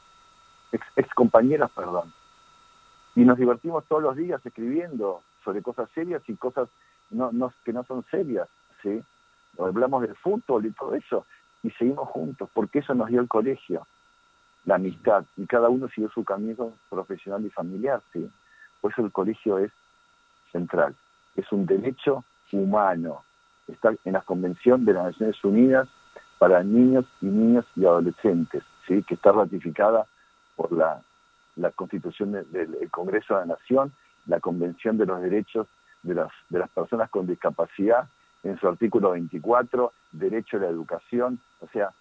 ex, 0.71 1.13
compañeros, 1.13 1.71
perdón. 1.75 2.13
Y 3.15 3.23
nos 3.23 3.38
divertimos 3.38 3.86
todos 3.86 4.01
los 4.01 4.15
días 4.15 4.43
escribiendo 4.45 5.21
sobre 5.43 5.62
cosas 5.62 5.89
serias 5.93 6.21
y 6.27 6.36
cosas 6.36 6.67
no, 7.12 7.31
no, 7.31 7.53
que 7.63 7.71
no 7.71 7.84
son 7.84 8.03
serias, 8.10 8.49
¿sí? 8.81 9.01
Hablamos 9.60 10.01
del 10.01 10.15
fútbol 10.15 10.65
y 10.65 10.71
todo 10.71 10.95
eso, 10.95 11.25
y 11.65 11.71
seguimos 11.71 12.10
juntos, 12.10 12.49
porque 12.54 12.80
eso 12.80 12.93
nos 12.93 13.10
dio 13.10 13.21
el 13.21 13.28
colegio, 13.28 13.88
la 14.65 14.75
amistad, 14.75 15.25
y 15.38 15.45
cada 15.45 15.69
uno 15.69 15.88
siguió 15.89 16.10
su 16.12 16.23
camino 16.23 16.73
profesional 16.89 17.45
y 17.45 17.49
familiar, 17.49 18.01
¿sí? 18.13 18.30
Por 18.82 18.91
eso 18.91 19.04
el 19.04 19.12
colegio 19.12 19.58
es 19.58 19.71
central, 20.51 20.95
es 21.36 21.51
un 21.51 21.65
derecho 21.65 22.23
humano, 22.51 23.23
está 23.67 23.93
en 24.06 24.13
la 24.13 24.21
Convención 24.21 24.86
de 24.86 24.93
las 24.93 25.06
Naciones 25.06 25.43
Unidas 25.43 25.89
para 26.38 26.63
niños 26.63 27.06
y 27.21 27.25
niñas 27.25 27.65
y 27.75 27.86
adolescentes, 27.86 28.63
¿sí? 28.88 29.04
que 29.04 29.15
está 29.15 29.32
ratificada 29.32 30.06
por 30.56 30.71
la, 30.71 31.01
Constitución 31.75 32.34
del 32.34 32.89
Congreso 32.91 33.34
de 33.34 33.39
la 33.41 33.56
Nación, 33.56 33.93
la 34.28 34.39
Convención 34.39 34.97
de 34.97 35.06
los 35.06 35.21
Derechos 35.21 35.67
de 36.04 36.13
las, 36.13 36.32
de 36.49 36.60
las 36.60 36.69
Personas 36.69 37.10
con 37.10 37.25
Discapacidad, 37.28 38.08
en 38.45 38.60
su 38.60 38.67
artículo 38.67 39.12
24, 39.12 39.91
derecho 40.12 40.58
a 40.58 40.62
la 40.62 40.67
educación, 40.67 41.39
o 41.62 41.67
sea, 41.69 41.91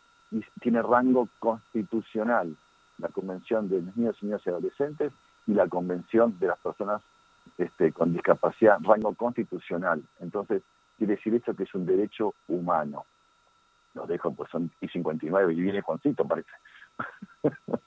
tiene 0.61 0.83
rango 0.83 1.29
constitucional 1.39 2.55
la 2.99 3.09
Convención 3.09 3.69
de 3.69 3.81
los 3.81 3.97
Niños, 3.97 4.23
Niñas 4.23 4.43
y 4.45 4.51
Adolescentes 4.51 5.13
y 5.47 5.55
la 5.55 5.67
Convención 5.69 6.39
de 6.39 6.49
las 6.49 6.59
Personas 6.59 7.03
este, 7.59 7.93
con 7.93 8.13
Discapacidad, 8.13 8.79
rango 8.83 9.15
constitucional. 9.15 10.03
Entonces, 10.21 10.63
quiere 10.99 11.17
decir 11.17 11.35
esto 11.35 11.55
que 11.55 11.65
es 11.65 11.75
un 11.75 11.87
derecho 11.87 12.35
humano. 12.49 13.07
Los 13.95 14.07
dejo, 14.07 14.35
pues 14.35 14.51
son 14.51 14.71
y 14.81 14.89
59 14.89 15.55
y 15.55 15.61
viene 15.61 15.81
Juancito, 15.81 16.27
parece. 16.27 16.51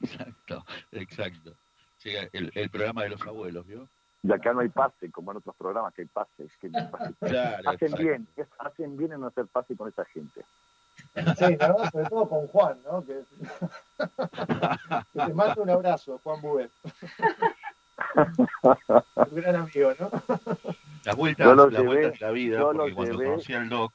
exacto, 0.00 0.64
exacto. 0.92 1.54
el, 2.04 2.50
el, 2.54 2.70
programa 2.70 3.02
de 3.02 3.10
los 3.10 3.22
abuelos, 3.26 3.66
¿vio? 3.66 3.88
Y 4.26 4.32
acá 4.32 4.54
no 4.54 4.60
hay 4.60 4.70
pase, 4.70 5.10
como 5.10 5.32
en 5.32 5.36
otros 5.36 5.54
programas 5.54 5.92
que 5.92 6.02
hay 6.02 6.08
pase. 6.08 6.48
que 6.58 6.70
hacen 7.66 7.92
bien, 7.92 8.26
hacen 8.58 8.96
bien 8.96 9.12
en 9.12 9.20
no 9.20 9.26
hacer 9.26 9.46
pase 9.46 9.76
con 9.76 9.88
esa 9.88 10.04
gente. 10.06 10.42
Sí, 11.36 11.56
¿no? 11.60 11.90
sobre 11.90 12.08
todo 12.08 12.28
con 12.28 12.46
Juan, 12.48 12.78
¿no? 12.84 13.04
Que, 13.04 13.22
te 15.26 15.34
mando 15.34 15.62
un 15.62 15.70
abrazo, 15.70 16.18
Juan 16.24 16.40
Bubet. 16.40 16.70
un 18.64 19.34
gran 19.36 19.56
amigo, 19.56 19.92
¿no? 20.00 20.10
La 21.04 21.14
vuelta, 21.14 21.54
la 21.54 21.82
vuelta 21.82 22.10
de 22.10 22.18
la 22.18 22.30
vida, 22.30 22.62
porque 22.62 22.94
cuando 22.94 23.16
conocí 23.18 23.52
al 23.52 23.68
doc 23.68 23.92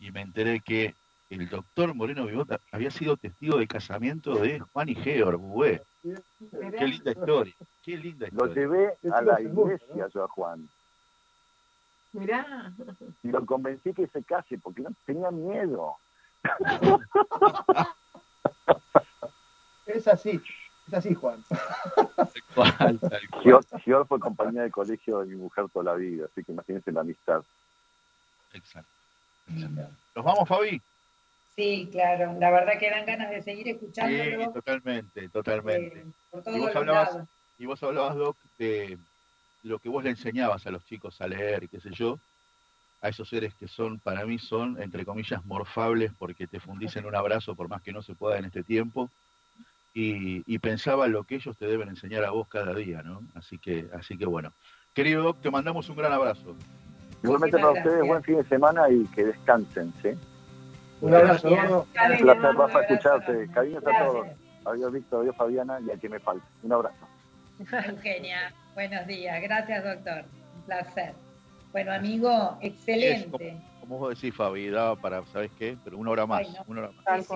y 0.00 0.10
me 0.10 0.22
enteré 0.22 0.60
que 0.60 0.96
el 1.30 1.48
doctor 1.48 1.94
Moreno 1.94 2.26
Vivota 2.26 2.60
había 2.72 2.90
sido 2.90 3.16
testigo 3.16 3.56
de 3.58 3.68
casamiento 3.68 4.34
de 4.34 4.58
Juan 4.58 4.88
y 4.88 4.96
Georg. 4.96 5.40
Qué 6.02 6.86
linda 6.86 7.12
historia, 7.12 7.54
qué 7.82 7.96
linda 7.96 8.26
historia. 8.26 8.46
Lo 8.46 8.54
llevé 8.54 8.98
a 9.12 9.22
la 9.22 9.40
iglesia 9.40 10.08
yo 10.12 10.24
a 10.24 10.28
Juan. 10.28 10.68
Mirá. 12.12 12.72
Y 13.22 13.28
lo 13.28 13.46
convencí 13.46 13.94
que 13.94 14.08
se 14.08 14.24
case 14.24 14.58
porque 14.58 14.82
no 14.82 14.90
tenía 15.06 15.30
miedo. 15.30 15.96
es 19.86 20.08
así. 20.08 20.42
Es 20.88 20.94
así, 20.94 21.14
Juan. 21.14 21.44
Gior, 23.84 24.06
fue 24.08 24.18
compañía 24.18 24.62
de 24.62 24.72
colegio 24.72 25.20
de 25.20 25.26
mi 25.26 25.36
mujer 25.36 25.68
toda 25.72 25.84
la 25.84 25.94
vida, 25.94 26.26
así 26.26 26.42
que 26.42 26.50
imagínense 26.50 26.90
la 26.90 27.02
amistad. 27.02 27.44
Exacto. 28.52 28.90
¿Nos 29.46 30.24
vamos, 30.24 30.48
Fabi? 30.48 30.82
Sí, 31.60 31.88
claro. 31.92 32.34
La 32.38 32.50
verdad 32.50 32.78
que 32.78 32.88
dan 32.88 33.04
ganas 33.04 33.28
de 33.28 33.42
seguir 33.42 33.68
escuchándolo. 33.68 34.46
Sí, 34.46 34.52
totalmente, 34.54 35.28
totalmente. 35.28 35.98
Eh, 35.98 36.52
y, 36.54 36.58
vos 36.58 36.74
hablabas, 36.74 37.18
y 37.58 37.66
vos 37.66 37.82
hablabas, 37.82 38.16
Doc, 38.16 38.36
de 38.58 38.96
lo 39.64 39.78
que 39.78 39.90
vos 39.90 40.02
le 40.02 40.08
enseñabas 40.08 40.66
a 40.66 40.70
los 40.70 40.86
chicos 40.86 41.20
a 41.20 41.28
leer, 41.28 41.68
qué 41.68 41.78
sé 41.78 41.90
yo, 41.90 42.18
a 43.02 43.10
esos 43.10 43.28
seres 43.28 43.52
que 43.56 43.68
son, 43.68 43.98
para 43.98 44.24
mí, 44.24 44.38
son, 44.38 44.80
entre 44.80 45.04
comillas, 45.04 45.44
morfables 45.44 46.12
porque 46.18 46.46
te 46.46 46.60
fundís 46.60 46.96
en 46.96 47.04
un 47.04 47.14
abrazo 47.14 47.54
por 47.54 47.68
más 47.68 47.82
que 47.82 47.92
no 47.92 48.00
se 48.00 48.14
pueda 48.14 48.38
en 48.38 48.46
este 48.46 48.62
tiempo 48.62 49.10
y, 49.92 50.58
pensaba 50.60 51.08
lo 51.08 51.24
que 51.24 51.34
ellos 51.34 51.58
te 51.58 51.66
deben 51.66 51.90
enseñar 51.90 52.24
a 52.24 52.30
vos 52.30 52.48
cada 52.48 52.72
día, 52.74 53.02
¿no? 53.02 53.20
Así 53.34 53.58
que, 53.58 53.86
así 53.92 54.16
que 54.16 54.24
bueno. 54.24 54.50
Querido 54.94 55.22
Doc, 55.22 55.42
te 55.42 55.50
mandamos 55.50 55.90
un 55.90 55.96
gran 55.96 56.12
abrazo. 56.12 56.56
Igualmente 57.22 57.58
para 57.58 57.72
ustedes, 57.72 58.06
buen 58.06 58.22
fin 58.22 58.36
de 58.38 58.44
semana 58.44 58.88
y 58.88 59.04
que 59.08 59.24
descansen, 59.24 59.92
¿sí? 60.00 60.10
Un 61.00 61.14
abrazo. 61.14 61.48
Un 61.48 61.86
placer, 62.22 62.56
Rafa, 62.56 62.80
escucharte. 62.82 63.48
Cariños 63.52 63.86
a 63.86 64.04
todos. 64.04 64.26
Adiós, 64.64 64.92
Víctor, 64.92 65.22
adiós, 65.22 65.36
Fabiana, 65.36 65.80
y 65.80 65.90
a 65.90 65.96
quien 65.96 66.12
me 66.12 66.20
falta. 66.20 66.44
Un 66.62 66.72
abrazo. 66.72 66.96
Eugenia, 67.88 68.52
buenos 68.74 69.06
días. 69.06 69.40
Gracias, 69.42 69.84
doctor. 69.84 70.24
Un 70.56 70.62
placer. 70.62 71.14
Bueno, 71.72 71.92
amigo, 71.92 72.58
excelente. 72.60 73.56
como, 73.80 73.98
vos 73.98 74.14
decís, 74.14 74.34
Fabi, 74.34 74.68
daba 74.68 74.96
para, 74.96 75.24
¿sabes 75.26 75.50
qué? 75.58 75.76
Pero 75.84 75.98
una 75.98 76.10
hora 76.10 76.26
más. 76.26 76.46
una 76.66 76.82
hora 76.82 76.90
más. 77.06 77.28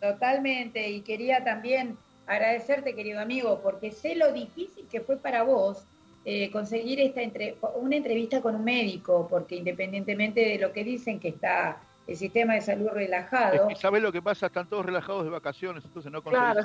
totalmente. 0.00 0.88
Y 0.88 1.02
quería 1.02 1.44
también 1.44 1.98
agradecerte, 2.26 2.94
querido 2.94 3.20
amigo, 3.20 3.60
porque 3.62 3.90
sé 3.90 4.14
lo 4.14 4.32
difícil 4.32 4.86
que 4.88 5.00
fue 5.00 5.16
para 5.16 5.42
vos 5.42 5.84
eh, 6.24 6.50
conseguir 6.50 7.00
esta 7.00 7.20
entre, 7.20 7.56
una 7.74 7.96
entrevista 7.96 8.40
con 8.40 8.54
un 8.54 8.64
médico, 8.64 9.26
porque 9.28 9.56
independientemente 9.56 10.40
de 10.40 10.58
lo 10.58 10.72
que 10.72 10.84
dicen 10.84 11.18
que 11.18 11.28
está 11.28 11.80
el 12.06 12.16
sistema 12.16 12.54
de 12.54 12.60
salud 12.60 12.88
relajado. 12.88 13.68
Es 13.70 13.78
¿Sabes 13.78 14.02
lo 14.02 14.10
que 14.10 14.20
pasa? 14.20 14.46
Están 14.46 14.68
todos 14.68 14.84
relajados 14.84 15.24
de 15.24 15.30
vacaciones, 15.30 15.84
entonces 15.84 16.10
no 16.10 16.22
claro. 16.22 16.62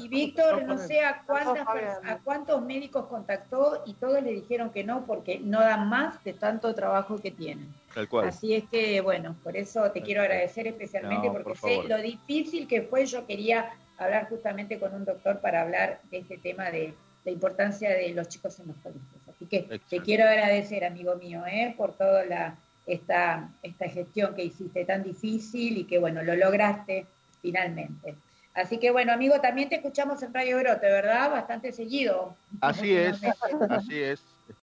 Y 0.00 0.08
Víctor, 0.08 0.62
no, 0.62 0.78
sé 0.78 1.00
a, 1.00 1.22
cuántas, 1.26 1.66
a 2.04 2.18
cuántos 2.22 2.62
médicos 2.62 3.06
contactó 3.06 3.82
y 3.84 3.94
todos 3.94 4.22
le 4.22 4.32
dijeron 4.32 4.70
que 4.70 4.84
no, 4.84 5.04
porque 5.06 5.40
no 5.40 5.60
dan 5.60 5.88
más 5.88 6.22
de 6.24 6.34
tanto 6.34 6.74
trabajo 6.74 7.18
que 7.18 7.30
tienen. 7.30 7.72
Tal 7.94 8.08
cual. 8.08 8.28
Así 8.28 8.54
es 8.54 8.64
que, 8.68 9.00
bueno, 9.00 9.34
por 9.42 9.56
eso 9.56 9.90
te 9.90 10.02
quiero 10.02 10.22
agradecer 10.22 10.66
especialmente, 10.66 11.30
porque 11.30 11.56
sé 11.56 11.82
lo 11.88 11.98
difícil 11.98 12.68
que 12.68 12.82
fue. 12.82 13.06
Yo 13.06 13.26
quería 13.26 13.70
hablar 13.98 14.28
justamente 14.28 14.78
con 14.78 14.94
un 14.94 15.04
doctor 15.04 15.40
para 15.40 15.62
hablar 15.62 16.00
de 16.10 16.18
este 16.18 16.38
tema 16.38 16.70
de 16.70 16.94
la 17.24 17.32
importancia 17.32 17.90
de 17.90 18.10
los 18.14 18.28
chicos 18.28 18.58
en 18.60 18.68
los 18.68 18.76
colegios. 18.76 19.28
Así 19.28 19.46
que 19.46 19.80
te 19.88 20.00
quiero 20.00 20.24
agradecer, 20.24 20.84
amigo 20.84 21.16
mío, 21.16 21.44
¿eh? 21.46 21.74
por 21.76 21.92
toda 21.92 22.24
la, 22.24 22.56
esta, 22.88 23.50
esta 23.62 23.88
gestión 23.88 24.34
que 24.34 24.44
hiciste 24.44 24.84
tan 24.84 25.04
difícil 25.04 25.78
y 25.78 25.84
que, 25.84 25.98
bueno, 25.98 26.22
lo 26.22 26.34
lograste 26.34 27.06
finalmente. 27.40 28.16
Así 28.54 28.78
que, 28.78 28.90
bueno, 28.90 29.12
amigo, 29.12 29.40
también 29.40 29.68
te 29.68 29.76
escuchamos 29.76 30.22
en 30.22 30.34
Radio 30.34 30.58
Brote, 30.58 30.86
¿verdad? 30.86 31.30
Bastante 31.30 31.70
seguido. 31.70 32.34
Así 32.60 32.96
es, 32.96 33.20
así 33.68 34.02
es. 34.02 34.24